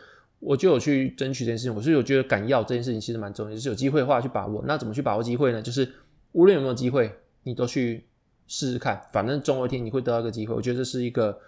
[0.41, 4.63] 我就有去争取这件事情，我是有觉得敢要这件事情其实蛮重要，就是有机会的话去把握。
[4.67, 5.61] 那怎么去把握机会呢？
[5.61, 5.89] 就是
[6.33, 7.09] 无论有没有机会，
[7.43, 8.05] 你都去
[8.45, 10.53] 试试看，反正总有一天你会得到一个机会。
[10.53, 11.39] 我觉得这是一个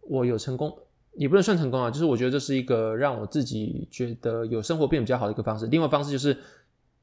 [0.00, 0.74] 我有成功，
[1.12, 5.66] 也不能算成功啊，就是我觉得这是一个让我自己觉得有生活变比较好的一个方式。
[5.66, 6.36] 另外方式就是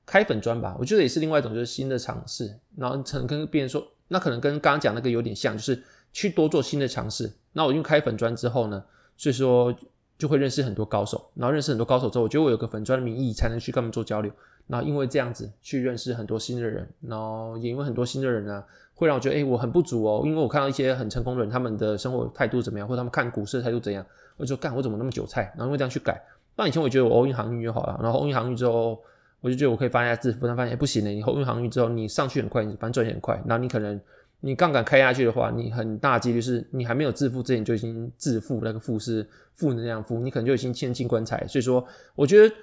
[0.05, 2.57] 开粉砖吧，我觉得也是另外一种就是新的尝试。
[2.77, 7.31] 然后可能跟别人说，那可能跟刚刚讲那个有点像，就是去多做新的尝试。
[7.53, 8.83] 那我用开粉砖之后呢，
[9.17, 9.75] 所以说。
[10.17, 14.31] 就会认识很多高手，然后认识很多高手之后，我觉得我有个粉砖的名义才能去跟他们做交流。
[14.65, 18.63] 然后因为这样子去认识很多新的人，然后也因为很多新的人呢、啊，
[18.93, 20.21] 会让我觉得，哎，我很不足哦。
[20.23, 24.05] 因为我看到一些很成功的人，他们的生活态度怎么样，或者他们看股市的态度怎样，
[24.37, 25.51] 我就说，干，我怎么那么韭菜？
[25.57, 26.23] 然后因为这样去改。
[26.55, 28.97] 那以前我觉得我欧运航运就好了，然后欧运航运之后，
[29.45, 34.01] 我就觉得我可以发一下致富，但发现不行嘞，你后运航运之后，你上去很快，你反正赚钱很快，然后你可能。
[34.41, 41.43] 你杠杆开下去的话，你很大几率是你还没有致富之前就已经致富，那个富是负能量富，你可能就已经欠进棺材。
[41.47, 42.55] 所以说，我觉得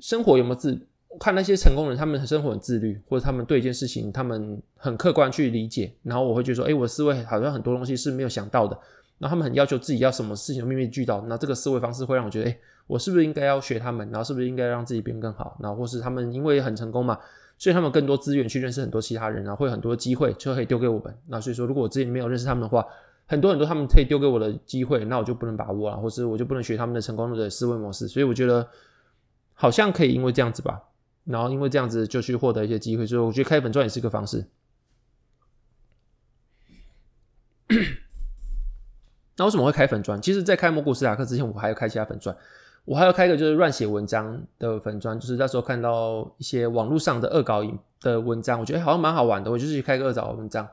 [0.00, 0.78] 生活有没有自，
[1.18, 8.78] 看那些成功人，他们生活很自律，或者他们对一件事情他们很客观去理解，然后我会觉得说，哎，我的思维好像很多东西是没有想到的，
[9.18, 17.18] 然后他们很要求自己要什么事情都面面俱到，那这个思维方式会让我觉得，哎，我是不是应该要学他们，然后是不是应该让自己变更好，然后或是他们因为很成功嘛。
[17.58, 21.18] 所以他们更多资源去认识很多其他人，然后会很多机会就可以丢给我们。
[21.28, 22.86] 那所以说，如果我之前没有认识他们的话，
[23.24, 28.06] 很多很多他们可以丢给我的机会，那我就不能把握了，或是我就不能学他们的成功的思维模式。
[28.06, 28.68] 所以我觉得
[29.54, 30.82] 好像可以因为这样子吧，
[31.24, 34.44] 然后因为这样子就去获得一些机会，所以我觉得开粉专也是一个方式。
[39.38, 40.20] 那为什么会开粉专？
[40.20, 42.36] 其实，在开魔古斯塔克之前，我还要开其他粉专。
[42.86, 47.62] 我还要开一个就是乱写文章的粉砖，就是那时候看到一些网络上的恶搞
[48.00, 50.66] 的文章，我觉得好像蛮好玩的，我就去开个恶搞文章，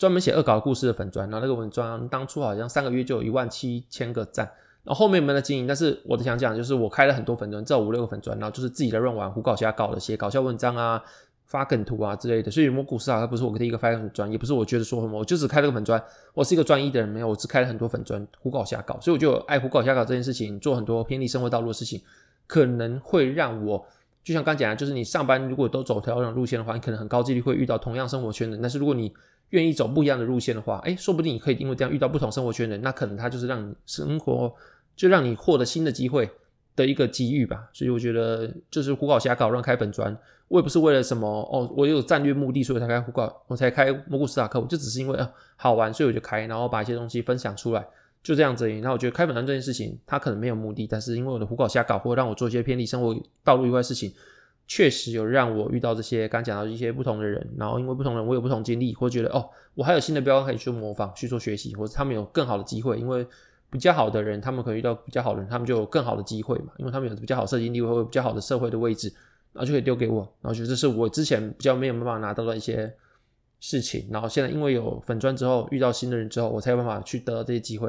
[0.00, 1.30] 专门写恶搞故事的粉砖。
[1.30, 4.44] 然后那个文章当初好像三个月就有一万七千个赞，
[4.82, 5.66] 然后后面没在经营。
[5.66, 11.00] 但是我的想讲就是，我开了很多粉砖，至少五六个粉砖，然后就是自己在乱玩、胡搞瞎搞的，写搞笑文章啊。
[11.44, 16.02] 发梗图啊之类的，所以魔古斯啊，它不是我第一个发粉专，也不是我觉得说什么，我就只开了个粉专。
[16.32, 18.98] 我是一个专一的人，没有，我只开了很多粉专，胡搞瞎搞。
[19.00, 22.02] 所以我就爱胡搞瞎搞这件事情，做很多偏离生活道路的事情，
[22.46, 23.86] 可能会让我，
[24.22, 28.58] 就像刚讲的，就是你上班如果都走同样路线的话，你可能很高几率会遇到同样生活圈的。
[28.60, 29.12] 但是如果你
[29.50, 34.52] 愿意走不一样的路线的话，哎，说不定你可以因为这样遇到不同生活圈的人，那可能他就是让你生活，
[34.96, 36.28] 就让你获得新的机会
[36.76, 37.68] 的一个机遇吧。
[37.72, 40.16] 所以我觉得就是胡搞瞎搞，乱开本专。
[40.48, 47.84] 我也不是为了什么哦，我有战略目的，所以才开胡搞，我才开蘑菇斯塔克，我就只是因为啊好玩，所以我就开，然后把一些东西分享出来，
[48.22, 48.68] 就这样子。
[48.82, 54.12] 那我觉得开本专这件事情，它可能没有目的，但是因为我的胡搞瞎搞，或者让我做一些偏离生活道路以外的事情，
[54.68, 63.26] 确实有让我遇到这些刚讲到一些不同的人，然后因为不同人，我有不同经历，或觉得哦，我还有新的标杆可以去模仿、去做学习，或者他们有更好的机会，因为
[63.74, 69.12] 比较好的人，他们可能遇到比较好的人，他们就有更好的机会嘛，因为他们有比较好社经地位，或者比较好的社会的位置。
[69.52, 72.92] 然后就可以丢给我，然后觉得这是我之前比较没有办法拿到的一些
[73.60, 77.88] 事情，然后现在因为有粉专之后，遇到新的人之后，我才有办法去得到这些机会。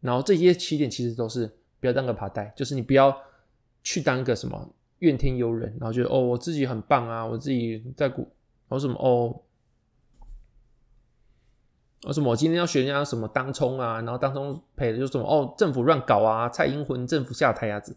[0.00, 3.16] 然后这些起点其实都是不要当个爬袋，就是你不要
[3.84, 8.22] 去当个什么怨天尤人，然后觉得哦我自己很棒啊，我自己在股，
[8.68, 9.32] 然后什么哦，
[12.06, 17.96] 为什么我今天要学人家什么当冲啊，然后当冲赔的就是什么哦政府乱搞啊，蔡英文政府下台啊子。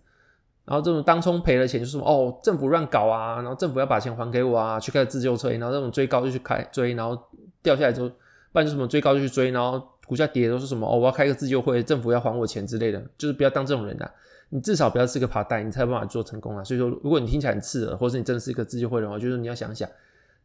[0.66, 7.18] 然后这种当冲赔了钱，就是什么哦，政府乱搞啊，然后政府要把钱还给我啊，去开自救车，然后这种追高就去开追，然后
[7.64, 8.10] 掉下来之后，
[8.52, 14.12] 不然就什么追高就去追，然后股价跌都是什么哦，我要开个自救会，政府要还我钱之类的，就是不要当这种人啊，
[14.50, 16.62] 你至少不要是个爬袋，你才有办法做成功啊。
[16.62, 19.90] 所以说，如果你听起来很刺耳，或者你真的是一个自救会的话，就是你要想想，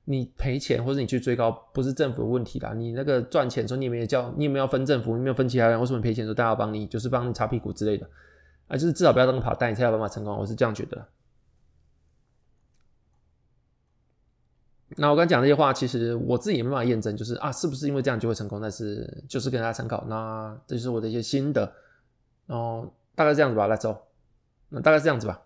[0.04, 8.08] 你赔钱或者你去追高，不是政府的问题啦，你那个赚钱的时候，你有没有叫，你有没有分政府，你没有分其他人，为什么赔钱的时候大家帮你，就是帮你擦屁股之类的。
[8.66, 10.36] 啊，就是至少不要当个跑蛋，你才有办法成功。
[10.36, 11.06] 我是这样觉得。
[14.96, 18.60] 那我刚讲这些话，其实我自己也没办法验证，就是啊，是不是因为这样就会成功？
[18.60, 20.04] 但是就是跟大家参考。
[20.06, 21.60] 那这就是我的一些心得。
[22.46, 23.96] 然后大概这样子吧，来走。
[24.68, 25.40] 那大概是这样子吧。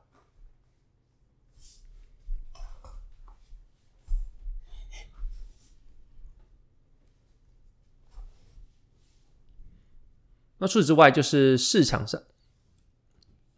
[10.59, 12.21] 那除此之外，就是市场上。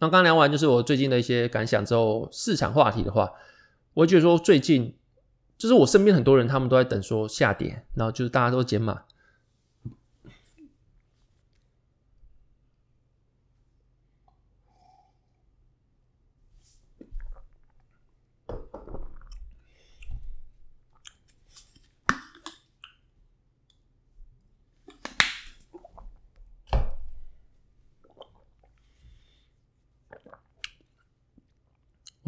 [0.01, 3.33] 那刚聊完就是我最近的一些感想之后，市场话题的话，
[3.95, 4.97] 我觉得说最近
[5.57, 9.03] 就是我身边很多人他们都在等说下跌，然后就是大家都减码。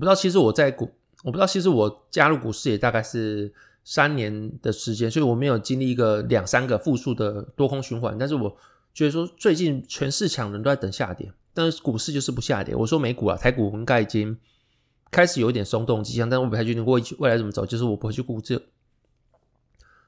[0.00, 0.90] 不知道，其实我在股，
[1.22, 3.52] 我不知道，其实我加入股市也大概是
[3.84, 8.16] 三年的时间，所以我没有经历一个两三个负数的多空循环。
[8.18, 8.56] 但是我
[8.94, 12.74] 觉得说，最近全市场人都在等下跌，但是股市就是不下跌。
[12.74, 14.36] 我说美股啊，台股应该已经
[15.10, 17.66] 开始有一点松动迹象，但是我不太确定未未来怎么走。
[17.66, 18.60] 就是我不会去估这，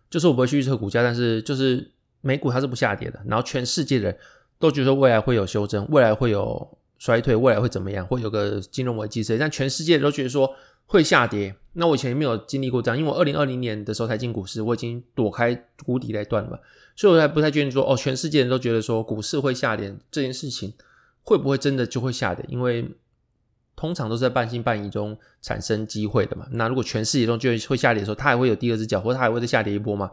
[0.09, 3.20] 就是我不会去预测股价，但是就是美股它是不下跌的。
[3.26, 4.18] 然后全世界的人
[4.59, 6.78] 都觉得未来会有修正，未来会有。
[7.03, 8.07] 衰退未来会怎么样？
[8.07, 10.49] 会有个金融危机之类，但全世界都觉得说
[10.87, 11.53] 会下跌。
[11.73, 15.53] 那我以前没有经历过这样，因为我二零二零年的时候才进股市，我已经躲开
[15.85, 16.57] 谷底那段了嘛，
[16.95, 20.73] 所以我还不太确定说哦，全世界人都觉得说股市会下跌这件事情
[21.25, 22.47] 会不会真的就会下跌？
[22.49, 22.88] 因为
[23.75, 26.46] 通常都是在半信半疑中产生机会的嘛。
[26.53, 30.09] 那如果全世界都就会下跌的时候，它还会有第二只脚，或者它还会再下跌一波吗？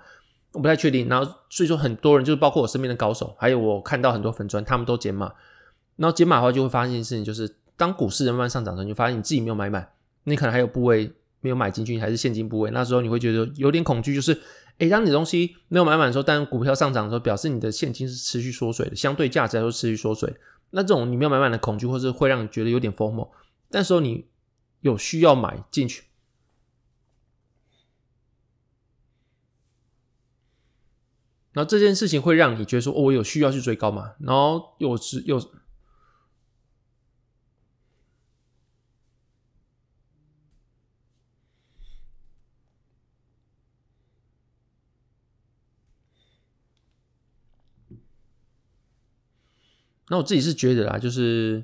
[0.53, 1.07] 我不太确定。
[1.07, 5.31] 然后所以说很多人就是包括我身边的高手，还有我看到很多粉砖，他们都减码。
[5.99, 9.91] 然后解码的话，就会发现一件事情，就是当股市慢慢上涨的时候，你就发现你自己没有买满，
[10.23, 12.71] 你可能还有部位没有买进去，还是现金部位。
[12.71, 14.41] 那时候你会觉得有点恐惧，就是，
[14.77, 20.33] 诶，当你的东西没有买满的时候，但股票上涨的时候，表示你的现金是持续缩水的，相对价值来说持续缩水。
[20.69, 23.27] 那这种你没有买满的恐惧，或是会让你觉得有点 FOMO，
[23.69, 24.25] 但时候你
[24.79, 26.03] 有需要买进去，
[31.51, 34.13] 然后这件事情会让你觉得说，哦，我有需要去追高嘛？
[34.21, 35.37] 然后有时有。
[50.09, 51.63] 那我自己是觉得啊，就是，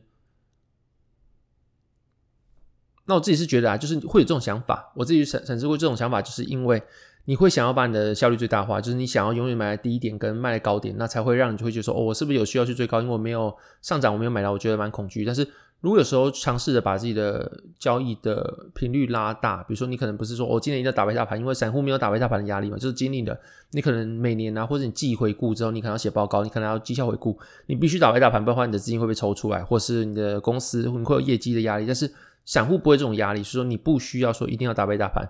[3.05, 4.91] 那我自己是觉得啊，就是会有这种想法。
[4.95, 6.81] 我自己产产生过这种想法，就是因为
[7.25, 13.01] 你会想要把你的效率最大化，就是你想要永远买在低点跟卖在高点，那才会让你就会觉得说，哦，我是不是有需要去追高？
[13.01, 15.25] 因为我没有上涨，我没有买到，我觉得蛮恐惧。
[15.25, 15.47] 但是
[15.81, 23.37] 如果有时候尝试着把自己的交易的频率拉大，比如说你可能不是说我、今年一定要打败大盘，因为散户没有打败大盘的压力嘛，就是经历了
[23.71, 31.85] 你可能每年啊，或者你季回顾之后，你可能要写报告，你可能要绩效回顾，你必须打败大盘，不然的话你的资金会被抽出来，或是你的公司你会有业绩的压力。
[31.85, 32.11] 但是
[32.45, 35.23] 散户不会这种压力，所以说你不需要说一定要打败大盘。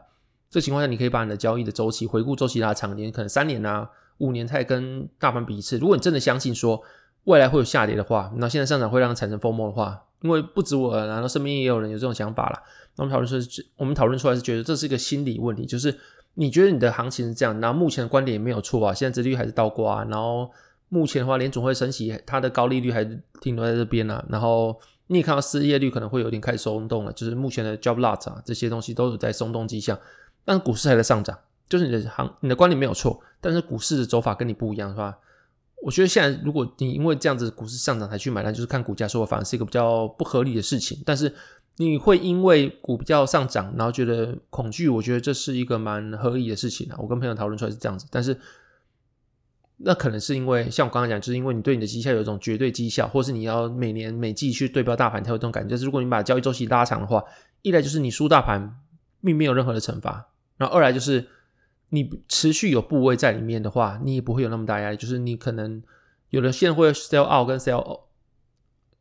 [0.49, 3.89] 这情况下，你可以把你的交易的周期回顾周期拉长一点，可能三年啊、
[4.19, 5.77] 五年才跟大盘比一次。
[5.77, 6.81] 如果你真的相信说
[7.25, 10.01] 未来会有下跌的话，那现在上涨会让它产生 FOMO 的话。
[10.21, 12.63] 因为不止我，然后身边也有人有这种想法啦。
[12.95, 15.95] 那我们讨论说，我们讨论出来是觉得这是一个心理问题，就是
[16.33, 20.49] 你觉得你的行情是这样，然后目前的观点也没有错啊，现在殖利率还是倒挂，然后
[20.89, 24.25] 目前的话，联总会升息，它的高利率还是停留在这边啊。
[24.29, 24.75] 然后
[25.07, 29.99] 你也看到失业率可能会有点开始松动了，就是目前的 job loss 啊这些东西都有在松动迹象，
[30.43, 31.37] 但是股市还在上涨，
[31.69, 35.19] 就是你的行你的观点没有错，但是股市的走法跟你不一样，是吧？
[35.85, 40.99] 我觉得现在，如果你因为这样子股市上涨才去买，那就是看股价说，反而是一个比较不合理的事情。
[41.05, 41.31] 但是
[41.77, 46.97] 你会因为股票上涨，然后觉得恐惧，我觉得这是一个蛮合理的事情啊。
[46.97, 48.35] 我跟朋友讨论出来是这样子，但是
[49.77, 55.69] 那可能是因为像我刚刚讲，就是因为你对你的绩效有一种绝对绩效，或是你要每年每季去对标大盘，才有这种感觉。
[55.69, 57.23] 就是如果你把交易周期拉长的话，
[57.61, 58.75] 一来就是你输大盘
[59.23, 61.27] 并没有任何的惩罚，然后二来就是。
[61.89, 64.97] 你持续有部位在里面的话，你也不会有那么大压力。
[64.97, 65.81] 就是你可能
[66.29, 68.01] 有的现在会 sell out 跟 sell out，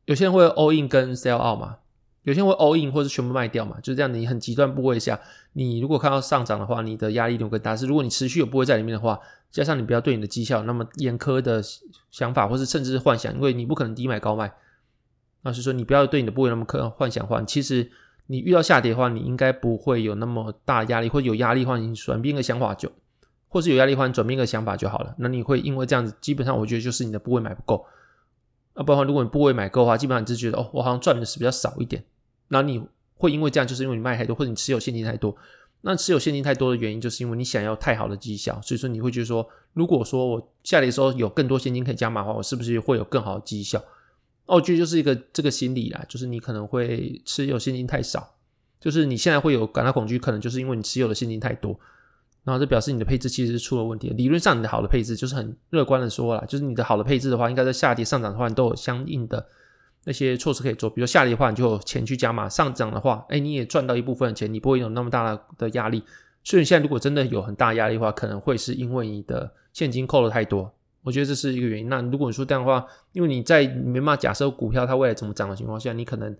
[0.04, 1.78] 有些人会 all in 跟 sell out 嘛，
[2.22, 4.12] 有些人会 all in 或者全部卖掉嘛，就是这样。
[4.12, 5.18] 你很极端部位下，
[5.54, 7.74] 你如果看到上涨的话，你的压力就更大。
[7.74, 9.18] 是如果你持续有部位在里面的话，
[9.50, 11.62] 加上你不要对你的绩效那么严苛的
[12.10, 14.52] 想法，或是甚至是幻想，因为你不可能低买高卖。
[15.42, 17.90] 那是说你不要对你的部位那么苛幻想的话，其实。
[18.26, 22.90] 你遇到下跌的话，你应该不会有那么大压力，或者有压力的话，你转变个想法就，
[23.48, 25.14] 或是有压力的话，转变个想法就好了。
[25.18, 27.84] 那你会因为这样子，基本上我觉得就是你的部位买不够。
[28.74, 32.02] 啊，不然的话，如果你部位买够的话，基本上你就觉得哦，我好像赚的是比较少一点。
[32.48, 32.82] 那你
[33.16, 35.36] 会因为这样，就是因为你卖太多，或者你持有现金太多。
[35.82, 43.82] 那持有现金太多的原因，就是因为你想要太好的绩效，所以说你会觉得说，如果说我下跌的时候有更多现金可以加码的话，我是不是会有更好的绩效？
[44.46, 48.34] 哦，我觉得就是一个这个心理啦，就是你可能会持有现金太少，
[48.78, 51.78] 就是你现在会有感到恐惧，可能就是因为你持有的现金太多，
[52.44, 54.10] 然后这表示你的配置其实是出了问题。
[54.10, 59.46] 理论上，你的好的配置就是很乐观的说啦，就是你的好的配置的话，应该在下跌上涨的话，你都有相应的
[60.04, 60.90] 那些措施可以做。
[60.90, 66.02] 比如下跌的话，你就有钱去加码；上涨的话，哎，你也赚到一部分钱，你不会有那么大的压力。
[66.42, 70.70] 所以你现在如果真的有很大压力的话，可能会是因为你的现金扣了太多。
[71.04, 71.88] 我觉得这是一个原因。
[71.88, 76.36] 那如果你说这样的话，因为你在你没办法假设股票它未来怎么涨的情况下，你可能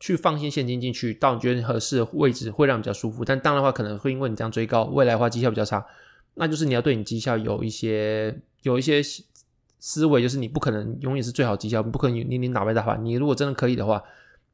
[0.00, 3.24] 去放些现金进去，到你觉得合适的位置会让你比较舒服。
[3.24, 5.84] 但当然的话，可能会因为你这样追高，未来的话绩效比较差，
[6.34, 9.02] 那就是你要对你绩效有一些有一些
[9.80, 13.04] 思维，就是你不可能永远是最好绩效，不可能年年打败大盘。
[13.04, 14.02] 你如果真的可以的话，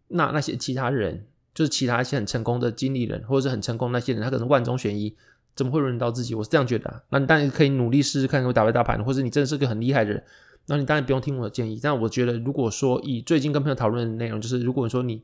[0.08, 5.14] 那那些其他人，就是其他一些很成功的经理人，或者是很成功那些人，他可能万中选一。
[5.54, 6.34] 怎么会轮到自己？
[6.34, 7.02] 我是这样觉得啊。
[7.10, 10.24] 那你当然可以努力试试看，会打败大盘，或者你真的是个很厉害的人，
[10.66, 11.78] 那你当然不用听我的建议。
[11.82, 15.22] 但我觉得，如果说以最近跟朋友讨论的内容，就是如果说你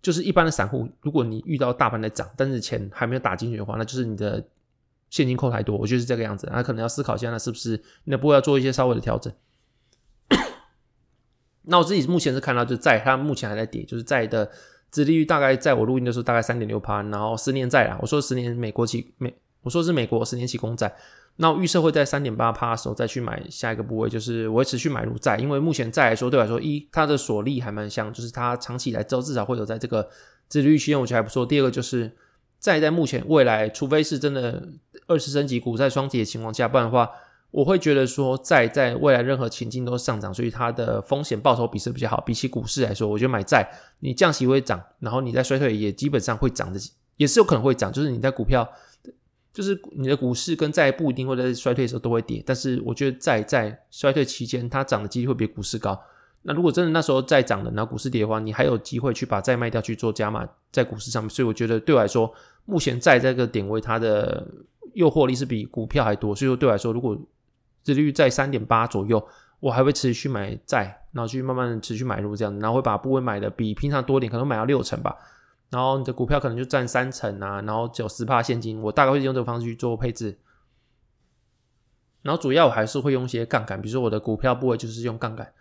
[0.00, 4.44] 就是一般的散户，如果你遇到大盘在涨，但是钱还没有打进去的话，那就是你的
[5.10, 5.76] 现金扣太多。
[5.76, 9.32] 我觉得是这个样子，那可能要思考一下，那是不是你的部位要做一些稍微的调整。
[11.62, 14.50] 那我自己目前是看到，就在它目前还在跌，就是在的
[14.90, 19.34] 殖利率大概在我录音的时候大概三点六趴，然后十年债啊，我说十年美国期美。
[19.64, 20.94] 我说是美国十年期公债，
[21.36, 30.08] 那预设会在三点八趴的时候再去买下一个部位，就是我会持续买入债，因为目前债来说对我来说，一它的锁利还蛮香，就是它长期以来之后至少会有在这个
[30.48, 31.44] 自利率区间，我觉得还不错。
[31.44, 32.12] 第二个就是
[32.60, 34.68] 债在目前未来，除非是真的
[35.06, 37.10] 二次升级股债双跌的情况下，不然的话，
[37.50, 42.20] 我会觉得说债在未来任何情境都上涨，所以它的风险报酬比是比较好。
[42.20, 43.66] 比起股市来说，我觉得买债
[44.00, 46.78] 你降息会涨，然后你在衰退也基本上会涨的，
[47.16, 48.70] 也是有可能会涨，就是你在股票。
[49.54, 55.98] 就是你的股市跟债不一定会在衰退的时候都会跌，但是我觉得债在衰退期间它涨的几率会比股市高。
[56.42, 61.30] 那如果真的那时候债涨了，然后股市跌的话，你还有机会去把债卖掉去做加码在股市上面。
[61.30, 62.30] 所以我觉得对我来说，
[62.64, 64.44] 目前债这个点位它的
[64.94, 66.34] 诱惑力是比股票还多。
[66.34, 67.16] 所以说对我来说，如果
[67.84, 69.24] 利率在三点八左右，
[69.60, 75.16] 我还会持续买债，然后去慢慢持续买入这样，然后会把部位买的比平常多点，可能买到六成吧。
[75.74, 80.38] 然后你的股票可能就占三成啊，然后只有十趴现金，我大概会用这个方式去做配置。
[82.22, 85.52] 然后主要我还是会用一些杠杆，比如说我的股票部位就是用杠杆，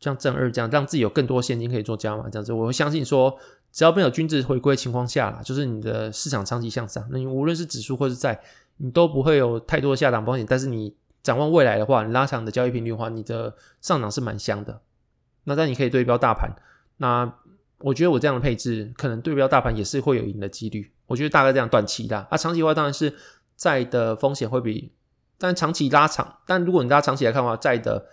[0.00, 3.38] 像正二这样，让自己有更多现金可以做加码，这样子，我会相信说，
[3.70, 8.40] 只要没有均值回归情况下啦，就是你的市场长期向上，那你无论是指数或是债，
[8.78, 10.46] 你都不会有太多的下档风险。
[10.48, 14.80] 但是你展望未来的话，你拉长的交易频率的话，你的上涨是蛮香的。
[15.44, 16.50] 那但你可以对标大盘，
[16.96, 17.32] 那
[17.80, 20.90] 我觉得我这样的配置，可能对标大盘也是会有赢的几率。
[21.06, 23.12] 我觉得大概这样短期的，啊，长期的话当然是
[23.56, 24.92] 债的风险会比，
[25.38, 28.06] 但长期拉长，但如果你拉长期来看的话，债的。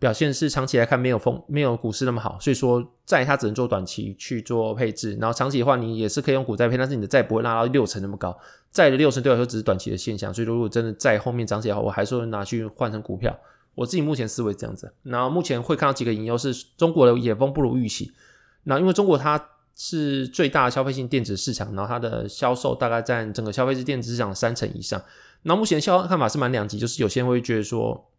[0.00, 8.38] 表现是长期来看没有风没有股市那么好，所以说债它只能做短期去做配置，然后长期的话你也是可以用股债配，但是你的债不会拉到六成那么高，
[8.70, 13.36] 债的六成对我来说只是短期的现象，所以说如果真的债后面涨起来的话，我还是会拿去换成股票。
[13.74, 18.12] 我自己目前思维这样子，然后目前会看到几个隐忧是中国的野风不如预期，
[18.68, 19.42] 那因为中国它
[19.74, 25.02] 是最大的消费性电子市场，然后它的销售大概占整个消费性电子市场三成以上，
[25.42, 28.10] 那目前销看法是蛮两极，就是有些人会觉得说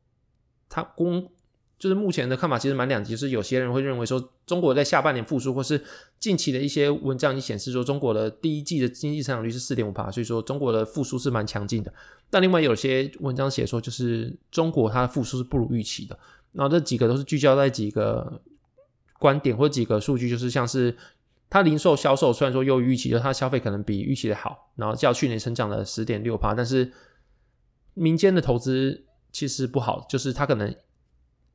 [0.67, 1.29] 它供
[1.77, 5.81] 就是目前的看法其实蛮两极，是有些人会认为说中国在下半年复苏，或是
[6.19, 11.93] 近期的一些文章已经显示说中国的第一季的经济成长率是四点五趴，所以说中国的复苏是蛮强劲的。
[12.29, 16.17] 但另外有些文章写说，就是中国它的复苏是不如预期的。
[16.51, 18.41] 然后这几个都是聚焦在几个
[19.20, 20.97] 观点或几个数据，就是像是
[21.51, 26.91] 它零售销售虽然说优于预期，就它消费可能比预期的好，然后较去年成长了十点六趴，但是
[27.93, 30.74] 民间的投资其实不好，就是它可能。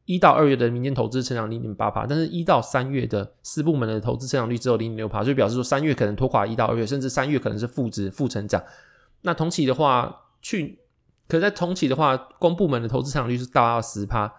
[0.07, 8.63] 一到二月的民间投资成长零点八趴，但是一到三月的四部门的投资成长率只有零点六趴，就表示说三月可能拖垮一到二月，甚至三月可能是负值负成长。
[9.23, 10.79] 那同期的话，去
[11.27, 14.31] 可在同期的话，公部门的投资成长率是达到十趴，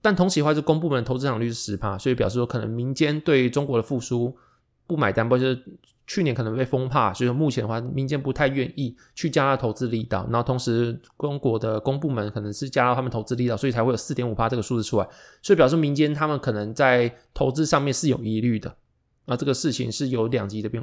[0.00, 4.36] 但同期的话是公部门投资成长率是十趴，所以表示说可能民间对中国的复苏
[4.86, 5.64] 不买单，不就是。
[6.10, 10.26] 去年可能被封怕，所以说目前的话，民间不太愿意去加大投资力道。
[10.30, 15.06] 然后同时，中国的公部门可能是加大他们投资力道，所以才会有四点五趴这个数字出来。
[15.42, 18.74] 所以表示民间他们可能在投资上面是有疑虑的。
[19.26, 20.82] 那这个事情是有两极的变。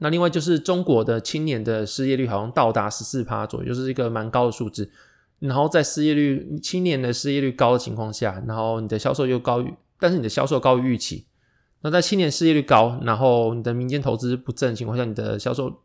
[0.00, 4.90] 那另外就是中国的青年的失业率好像到达十四趴左右，就是一个蛮高的数字。
[5.38, 11.26] 然后在失业率青年的失业率高的情况下，然后你的销售又高于，但是你的销售高于预期。
[11.82, 15.82] 那在青年失业率高，然后你的民间投资不振情况下，你的销售，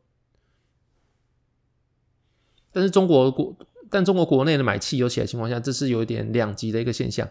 [2.71, 3.55] 但是中国国，
[3.89, 7.29] 但中国国内的买气有起来情况下，这是有一点两极的一个现象。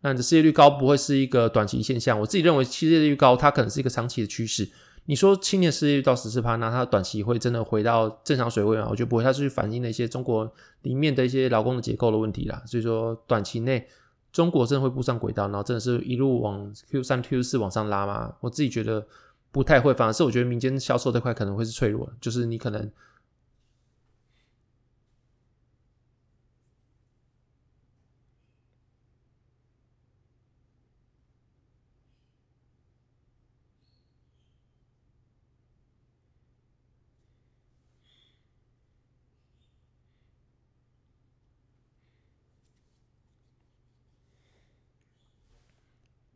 [0.00, 4.68] 那你的失业率高不会是一个短期现象，我自己认为失业率高，它可能是一个长期的趋势。
[5.08, 8.86] 你说青年失业率到十四趴，那它短期会真的回到正常水位吗？
[8.90, 10.52] 我觉得不会，它是反映了一些中国
[10.82, 12.62] 里面的一些劳工的结构的问题啦。
[12.66, 13.88] 所以说短期内。
[14.30, 18.30] 中国真的会步上轨道，然后真的是一路往 Q 三、Q 四往上拉吗？
[18.40, 19.04] 我自己觉得
[19.50, 22.88] 不太会，反而是我觉得民间销售这块可能会是脆弱，就是你可能。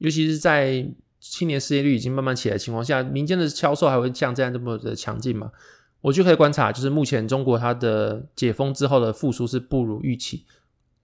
[0.02, 0.84] 尤其是在
[1.20, 5.52] 青年失业率已经慢慢起来的情况下，民间的销售还会像这样这么的强劲吗？
[6.00, 10.44] 我就可以观察，就是目前中国它的解封之后的复苏是不如预期，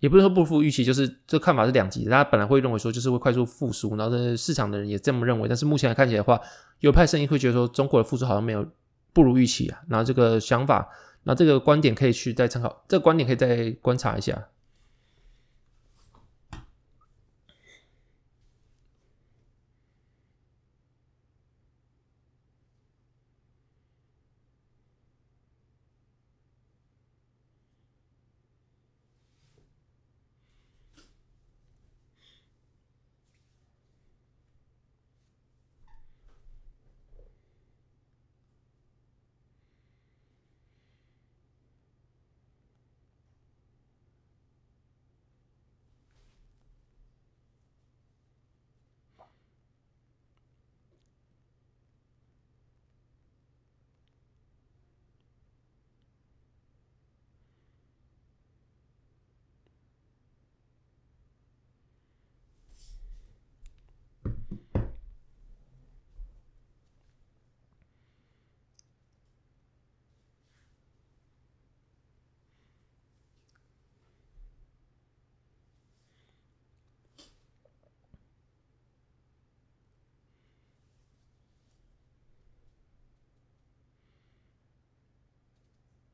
[0.00, 2.06] 也不是说不如预期，就是这看法是两极。
[2.06, 6.40] 大家本来会认为说就是会快速复苏，然后这市场的人也这么认为，但是目前来看起来的话，
[6.80, 8.66] 有派声音会觉得说中国的复苏好像没有
[9.12, 9.78] 不如预期啊。
[9.88, 10.88] 然后这个想法，
[11.22, 14.48] 那这个观点可以去再参考，这个观点可以再观察一下。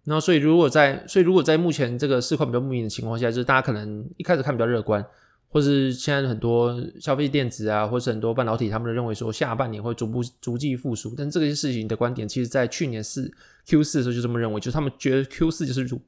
[0.05, 5.05] 那所以如果在所以如果在目前这个市况比较不明的情况下，就是大家可能一开始看比较乐观，
[5.49, 11.15] 或是现在很多消费电子啊，或是很多半导体，他们都认为说下半年会逐步逐季复苏。
[11.17, 13.33] 但这个事情的观点，其实在去年四
[13.67, 16.01] Q 四的时候就这么认为，就是他们觉得 Q 四就是如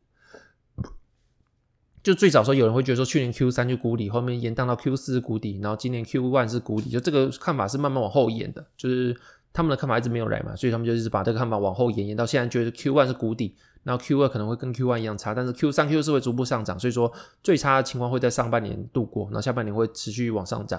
[2.02, 9.16] 就最早时候有人会觉得说去年 Q 三就谷底，后面延宕到 Q 四是谷底，然后今年 Q one 是谷底，就这个看法是慢慢往后延的，就是
[9.56, 17.10] 他们的看法一直没有来嘛，所以他们就一直把这个看法往后延，延到现在觉得 Q one 是谷底，然后 Q 二可能会跟 Q one 一样差，但是 Q 三 Q 四会逐步上涨，所以说
[17.42, 20.78] 最差的情况会在上半年度过，然后下半年会持续往上涨，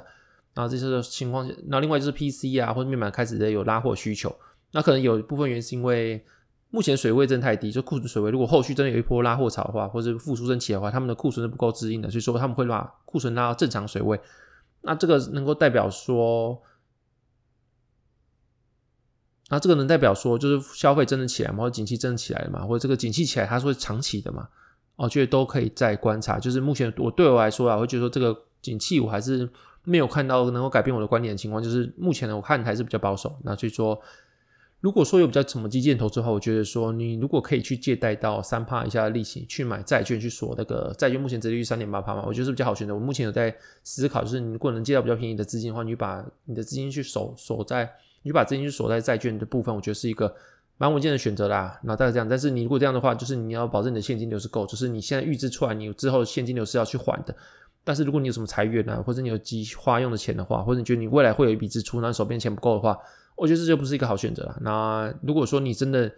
[0.53, 4.33] 然后这些情况，然后另外就是 PC 啊或者面板开始的有拉货需求，
[4.71, 6.23] 那可能有一部分原因是因为。
[6.69, 14.19] 目前水位真的太低，就库存水位，如果后续真的有一波拉货潮的话，或者复苏升起的话，他们的库存是不够支应的，所以说他们会把库存拉到正常水位。
[14.81, 16.61] 那这个能够代表说，
[19.49, 24.47] 那这个能代表说，就是消费真的起来嘛，或者景气真的起来了嘛，或者这个景气起来它是会长期的嘛？
[24.95, 26.39] 我觉得都可以再观察。
[26.39, 29.49] 就是目前我对我来说啊，我会觉得说这个景气我还是
[29.83, 33.37] 没有看到能够改变我的观点的情况，就是目前呢，我看还是比较保守。
[33.43, 33.99] 那所以说。
[34.79, 42.93] 如果说有比较什么基建投资的话，我觉得说你如果可以去借贷到三趴以下的利息去买债券，去锁那个债券，目前折利率三点八趴嘛，我觉得是比较好选择。
[42.93, 47.91] 我目前有在思考，就是你如果能借到比较便宜的资金的话，你把你的资金去锁锁在，
[48.27, 50.35] 你就把资金去锁在债券的部分，我觉得是一个
[50.77, 51.79] 蛮稳健的选择啦。
[51.83, 57.33] 那大概这样，但是你如果这样的话，就是你要保证你的现金流是够，就是你现在预支出来，你之后现金流是要去还的。
[57.85, 62.97] 但是如果你有什么财源啊，或者你有计划用的钱的话，或者你觉得你未来会有一笔支出，那手边钱不够的话。
[63.37, 64.57] 我觉得这就不是一个好选择了。
[64.61, 66.11] 那如果说你真的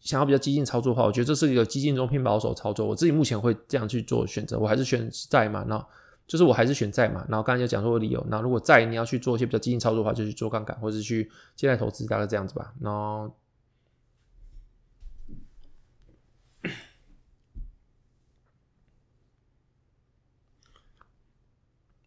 [0.00, 2.86] 想要比较激进操作的话，我觉得这是一个激进中偏保守操作。
[2.86, 5.64] 我自己目前会这样去做选择，我还是选债嘛。
[5.68, 5.84] 那
[6.26, 7.24] 就是我还是选债嘛。
[7.28, 8.24] 然后刚才就讲说理由。
[8.28, 12.74] 那如果债你要去做一些比较激进操作的话，就去做杠杆或者去借贷投资，大概这样子吧。
[12.80, 13.36] 然后，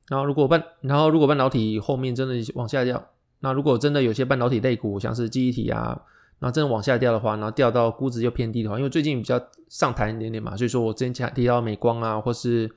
[0.07, 3.09] 然后如果半，然后如果半导体后面真的往下掉。
[3.39, 6.01] 那如果真的有些半导体类股，像是记忆体啊，
[6.39, 9.39] 然后真的往下掉的话，然后掉到估值又偏低的话，因为最近比较
[9.69, 12.67] 上弹一点点嘛，所以说我之前提到美光啊，或是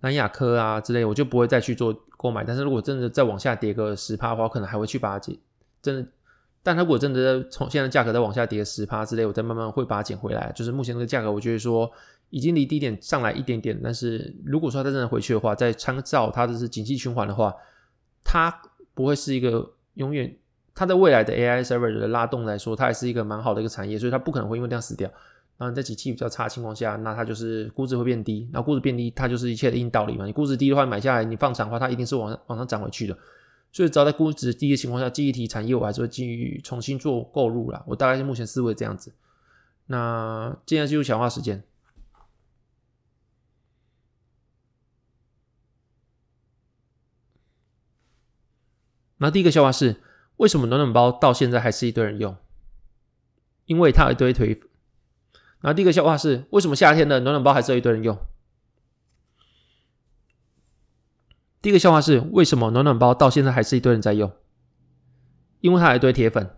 [0.00, 2.44] 南亚科啊之类，我就不会再去做购买。
[2.44, 5.36] 但是如果真的再往下跌个十趴的话，我可能还会去把它捡。
[5.82, 6.08] 真的，
[6.62, 10.52] 但它如果真的从现在价格再往下跌十趴之类，我再慢慢会把它捡回来。
[10.54, 11.90] 就是目前这个价格，我觉得说
[12.30, 17.54] 已经离低点上来一点点，但是如果说它真的回去的话，再参照它的是景气循环的话，
[18.24, 18.62] 它。
[18.94, 20.36] 不会是一个永远，
[20.74, 25.08] 它在未来的 AI server 的拉动来说，它还是一个蛮好的一个产业，所以它不可能会因为这样死掉。
[25.58, 30.24] 然在景气比较差的情况下，那它就是估值会变低，然后估值变低，它就是一切的硬道理嘛。
[30.24, 33.18] 你估值低的话，买下来你放长的话，它一定是往上往上涨回去的。
[33.72, 37.82] 所以只要在估值低的情况下，记忆体产业我还是会继续重新做购入啦。
[37.88, 39.12] 我大概是目前思维这样子。
[39.86, 41.64] 那接下来进入强化时间。
[49.16, 50.00] 那第一个笑话是，
[50.36, 52.36] 为什么暖暖包到现在还是一堆人用？
[53.66, 54.62] 因为它有一堆腿。
[55.60, 58.16] 然后第一个笑话是，为什么夏天的暖暖包还是一堆人用？
[61.60, 64.32] 第一个笑话是，为什么暖暖包到现在还是一堆人在用？
[65.60, 66.57] 因为它有一堆铁粉。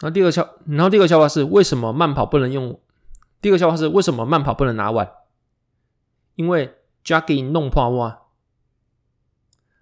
[0.00, 2.78] 那第二个笑，然后第二个笑话是为什么慢跑不能用？
[3.40, 5.10] 第二个笑话是为什么慢跑不能拿碗？
[6.36, 6.74] 因为
[7.04, 8.18] jogging 弄破碗。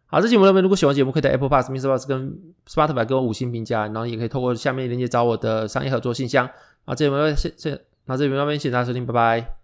[0.06, 6.48] 好，这期节目这边如果喜欢节目，可以在 Apple Pass、MixerBox 跟 Spotify 给我五星评价，然后也可以透过下面链接找我的商业合作信箱。
[6.86, 9.57] 好，这节目那边谢谢，那这节目那边谢谢大家收听，拜拜。